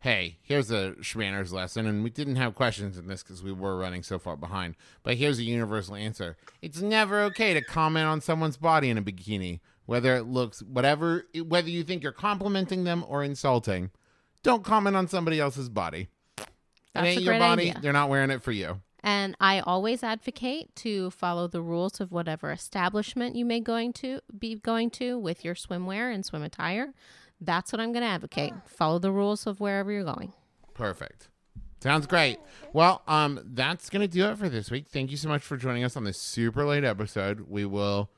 hey, 0.00 0.36
here's 0.42 0.70
a 0.70 0.94
Shmanners 1.00 1.52
lesson, 1.52 1.84
and 1.84 2.04
we 2.04 2.10
didn't 2.10 2.36
have 2.36 2.54
questions 2.54 2.96
in 2.96 3.08
this 3.08 3.24
because 3.24 3.42
we 3.42 3.50
were 3.50 3.76
running 3.76 4.04
so 4.04 4.20
far 4.20 4.36
behind. 4.36 4.76
But 5.02 5.16
here's 5.16 5.38
a 5.40 5.42
universal 5.42 5.96
answer: 5.96 6.36
It's 6.62 6.80
never 6.80 7.22
okay 7.22 7.54
to 7.54 7.60
comment 7.60 8.06
on 8.06 8.20
someone's 8.20 8.56
body 8.58 8.88
in 8.88 8.98
a 8.98 9.02
bikini, 9.02 9.58
whether 9.86 10.14
it 10.14 10.24
looks 10.24 10.62
whatever, 10.62 11.24
whether 11.48 11.68
you 11.70 11.82
think 11.82 12.04
you're 12.04 12.12
complimenting 12.12 12.84
them 12.84 13.04
or 13.08 13.24
insulting. 13.24 13.90
Don't 14.46 14.62
comment 14.62 14.94
on 14.94 15.08
somebody 15.08 15.40
else's 15.40 15.68
body. 15.68 16.08
That's 16.92 17.04
it 17.04 17.10
ain't 17.10 17.18
a 17.18 17.22
your 17.22 17.38
body. 17.38 17.70
idea. 17.70 17.80
They're 17.82 17.92
not 17.92 18.08
wearing 18.08 18.30
it 18.30 18.42
for 18.42 18.52
you. 18.52 18.80
And 19.02 19.36
I 19.40 19.58
always 19.58 20.04
advocate 20.04 20.74
to 20.76 21.10
follow 21.10 21.48
the 21.48 21.60
rules 21.60 22.00
of 22.00 22.12
whatever 22.12 22.52
establishment 22.52 23.34
you 23.34 23.44
may 23.44 23.58
going 23.58 23.92
to 23.94 24.20
be 24.38 24.54
going 24.54 24.90
to 24.90 25.18
with 25.18 25.44
your 25.44 25.56
swimwear 25.56 26.14
and 26.14 26.24
swim 26.24 26.42
attire. 26.42 26.94
That's 27.40 27.72
what 27.72 27.80
I'm 27.80 27.92
going 27.92 28.02
to 28.04 28.08
advocate. 28.08 28.52
Follow 28.66 29.00
the 29.00 29.10
rules 29.10 29.48
of 29.48 29.58
wherever 29.58 29.90
you're 29.90 30.04
going. 30.04 30.32
Perfect. 30.74 31.28
Sounds 31.80 32.06
great. 32.06 32.38
Well, 32.72 33.02
um, 33.06 33.40
that's 33.44 33.90
gonna 33.90 34.08
do 34.08 34.26
it 34.28 34.38
for 34.38 34.48
this 34.48 34.70
week. 34.70 34.88
Thank 34.88 35.10
you 35.10 35.16
so 35.16 35.28
much 35.28 35.42
for 35.42 35.56
joining 35.56 35.84
us 35.84 35.96
on 35.96 36.04
this 36.04 36.20
super 36.20 36.64
late 36.64 36.84
episode. 36.84 37.42
We 37.48 37.66
will 37.66 38.10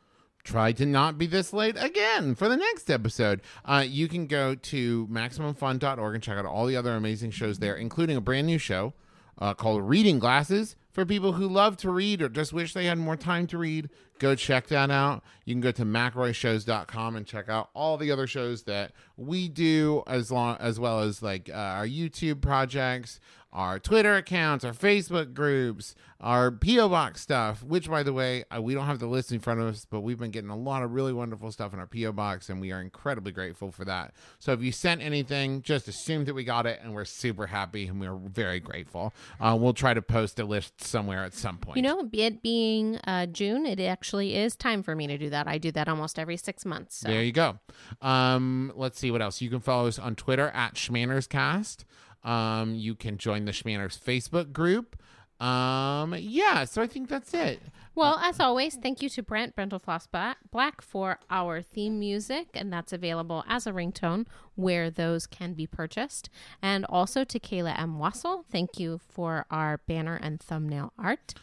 try 0.49 0.73
to 0.73 0.87
not 0.87 1.19
be 1.19 1.27
this 1.27 1.53
late 1.53 1.77
again 1.79 2.35
for 2.35 2.49
the 2.49 2.57
next 2.57 2.91
episode. 2.91 3.43
Uh, 3.67 3.85
you 3.87 4.09
can 4.09 4.27
go 4.27 4.55
to 4.55 5.07
maximumfun.org 5.09 6.15
and 6.15 6.23
check 6.23 6.39
out 6.39 6.47
all 6.47 6.65
the 6.65 6.77
other 6.77 6.97
amazing 6.97 7.31
shows 7.31 7.59
there, 7.59 7.77
including 7.77 8.17
a 8.17 8.21
brand 8.21 8.47
new 8.47 8.57
show 8.57 8.95
uh, 9.39 9.53
called 9.53 9.83
Reading 9.83 10.19
Glasses 10.19 10.75
for 10.91 11.05
people 11.05 11.33
who 11.33 11.47
love 11.47 11.77
to 11.77 11.91
read 11.91 12.23
or 12.23 12.31
just 12.31 12.55
wish 12.55 12.73
they 12.73 12.87
had 12.87 12.97
more 12.97 13.17
time 13.17 13.47
to 13.49 13.59
read. 13.59 13.91
Go 14.19 14.35
check 14.35 14.67
that 14.69 14.91
out. 14.91 15.23
You 15.45 15.55
can 15.55 15.61
go 15.61 15.73
to 15.73 15.85
mcelroyshows.com 15.85 17.17
and 17.17 17.27
check 17.27 17.49
out 17.49 17.71
all 17.75 17.97
the 17.97 18.11
other 18.11 18.27
shows 18.27 18.65
that 18.65 18.93
we 19.17 19.49
do, 19.49 20.03
as 20.07 20.31
long 20.31 20.57
as 20.61 20.79
well 20.79 21.01
as 21.01 21.23
like 21.23 21.49
uh, 21.49 21.57
our 21.57 21.87
YouTube 21.87 22.41
projects, 22.41 23.21
our 23.53 23.79
Twitter 23.79 24.15
accounts, 24.17 24.65
our 24.65 24.73
Facebook 24.73 25.33
groups, 25.33 25.95
our 26.21 26.51
PO 26.51 26.89
box 26.91 27.23
stuff. 27.23 27.63
Which, 27.63 27.89
by 27.89 28.03
the 28.03 28.13
way, 28.13 28.45
uh, 28.55 28.61
we 28.61 28.75
don't 28.75 28.87
have 28.87 28.99
the 28.99 29.07
list 29.07 29.33
in 29.33 29.41
front 29.41 29.61
of 29.61 29.67
us, 29.67 29.87
but 29.89 30.01
we've 30.01 30.19
been 30.19 30.31
getting 30.31 30.51
a 30.51 30.57
lot 30.57 30.83
of 30.83 30.93
really 30.93 31.13
wonderful 31.13 31.51
stuff 31.51 31.73
in 31.73 31.79
our 31.79 31.87
PO 31.87 32.13
box, 32.13 32.51
and 32.51 32.61
we 32.61 32.73
are 32.73 32.81
incredibly 32.81 33.33
grateful 33.33 33.71
for 33.71 33.85
that. 33.87 34.13
So 34.39 34.53
if 34.53 34.61
you 34.61 34.71
sent 34.73 35.01
anything, 35.01 35.63
just 35.63 35.89
assume 35.89 36.25
that 36.27 36.35
we 36.35 36.45
got 36.45 36.67
it, 36.67 36.81
and 36.83 36.95
we're 36.95 37.05
super 37.05 37.47
happy 37.47 37.87
and 37.87 38.01
we're 38.01 38.17
very 38.17 38.61
grateful. 38.61 39.15
Uh, 39.41 39.57
we'll 39.59 39.73
try 39.73 39.95
to 39.95 40.03
post 40.03 40.39
a 40.39 40.45
list 40.45 40.83
somewhere 40.85 41.25
at 41.25 41.35
some 41.35 41.57
point. 41.57 41.77
You 41.77 41.83
know, 41.83 42.09
it 42.13 42.43
being 42.43 42.99
uh, 43.05 43.27
June, 43.27 43.65
it 43.65 43.81
actually 43.81 44.08
is 44.17 44.57
time 44.57 44.83
for 44.83 44.95
me 44.95 45.07
to 45.07 45.19
do 45.19 45.31
that. 45.31 45.47
I 45.47 45.59
do 45.59 45.71
that 45.73 45.89
almost 45.89 46.19
every 46.19 46.37
six 46.37 46.65
months. 46.65 46.97
So. 46.97 47.09
There 47.09 47.23
you 47.23 47.33
go. 47.33 47.59
Um, 48.01 48.73
let's 48.75 48.99
see 48.99 49.11
what 49.11 49.23
else. 49.23 49.41
You 49.41 49.51
can 49.51 49.61
follow 49.61 49.89
us 49.89 49.99
on 49.99 50.15
Twitter 50.17 50.49
at 50.49 50.75
ShmannersCast. 50.75 51.85
Um, 52.25 52.75
you 52.75 52.95
can 52.95 53.19
join 53.19 53.45
the 53.45 53.53
Shmanners 53.53 53.99
Facebook 53.99 54.53
group. 54.53 54.97
Um, 55.41 56.17
yeah, 56.19 56.65
so 56.65 56.83
I 56.83 56.87
think 56.89 57.09
that's 57.09 57.33
it. 57.33 57.61
Well, 57.95 58.19
as 58.23 58.39
always, 58.39 58.77
thank 58.77 59.03
you 59.03 59.09
to 59.11 59.23
Brent 59.23 59.57
Brentalfloss 59.57 60.07
Black 60.51 60.83
for 60.83 61.19
our 61.31 61.63
theme 61.63 61.99
music, 61.99 62.49
and 62.55 62.73
that's 62.73 62.93
available 62.93 63.45
as 63.49 63.67
a 63.67 63.73
ringtone 63.73 64.27
where 64.55 64.91
those 64.91 65.27
can 65.27 65.55
be 65.55 65.67
purchased. 65.67 66.29
And 66.63 66.85
also 66.85 67.25
to 67.25 67.41
Kayla 67.41 67.79
M. 67.79 67.99
Wasil, 67.99 68.45
thank 68.51 68.79
you 68.79 69.01
for 69.09 69.47
our 69.51 69.79
banner 69.79 70.19
and 70.21 70.41
thumbnail 70.41 70.93
art. 70.99 71.35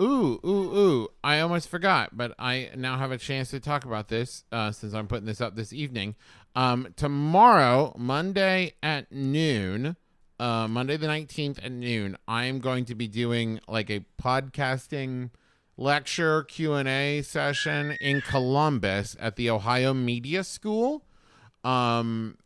Ooh, 0.00 0.40
ooh, 0.44 0.78
ooh. 0.78 1.08
I 1.22 1.40
almost 1.40 1.68
forgot, 1.68 2.16
but 2.16 2.34
I 2.38 2.70
now 2.76 2.96
have 2.98 3.12
a 3.12 3.18
chance 3.18 3.50
to 3.50 3.60
talk 3.60 3.84
about 3.84 4.08
this 4.08 4.44
uh, 4.50 4.72
since 4.72 4.94
I'm 4.94 5.06
putting 5.06 5.26
this 5.26 5.40
up 5.40 5.54
this 5.54 5.72
evening. 5.72 6.14
Um, 6.56 6.88
tomorrow, 6.96 7.94
Monday 7.96 8.74
at 8.82 9.12
noon, 9.12 9.96
uh, 10.40 10.66
Monday 10.68 10.96
the 10.96 11.06
19th 11.06 11.64
at 11.64 11.72
noon, 11.72 12.16
I 12.26 12.44
am 12.44 12.60
going 12.60 12.84
to 12.86 12.94
be 12.94 13.06
doing 13.06 13.60
like 13.68 13.90
a 13.90 14.04
podcasting 14.20 15.30
lecture 15.76 16.42
Q&A 16.44 17.22
session 17.22 17.92
in 18.00 18.20
Columbus 18.20 19.16
at 19.20 19.36
the 19.36 19.50
Ohio 19.50 19.94
Media 19.94 20.44
School 20.44 21.04
um 21.64 22.36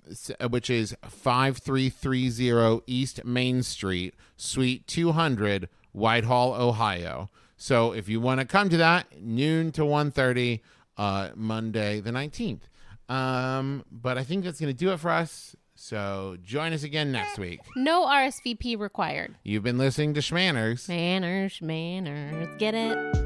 which 0.51 0.69
is 0.69 0.95
5330 1.09 2.83
East 2.87 3.25
Main 3.25 3.63
Street, 3.63 4.15
Suite 4.37 4.87
200, 4.87 5.69
Whitehall, 5.97 6.55
Ohio. 6.55 7.31
So 7.57 7.93
if 7.93 8.09
you 8.09 8.21
want 8.21 8.41
to 8.41 8.47
come 8.47 8.69
to 8.69 8.77
that, 8.77 9.07
noon 9.21 9.73
to 9.73 9.83
1:30 9.83 10.61
uh 10.99 11.31
Monday 11.35 12.01
the 12.01 12.11
19th. 12.11 12.61
Um 13.09 13.85
but 13.91 14.19
I 14.19 14.25
think 14.25 14.45
that's 14.45 14.61
going 14.61 14.73
to 14.73 14.79
do 14.79 14.93
it 14.93 15.01
for 15.01 15.11
us. 15.11 15.57
So 15.75 16.37
join 16.43 16.73
us 16.73 16.83
again 16.83 17.13
next 17.13 17.39
week. 17.39 17.61
No 17.77 18.07
RSVP 18.07 18.79
required. 18.79 19.37
You've 19.43 19.63
been 19.63 19.79
listening 19.79 20.15
to 20.15 20.21
Shmanners. 20.21 20.89
Manners, 20.89 21.61
manners, 21.61 22.49
get 22.59 22.75
it? 22.75 23.26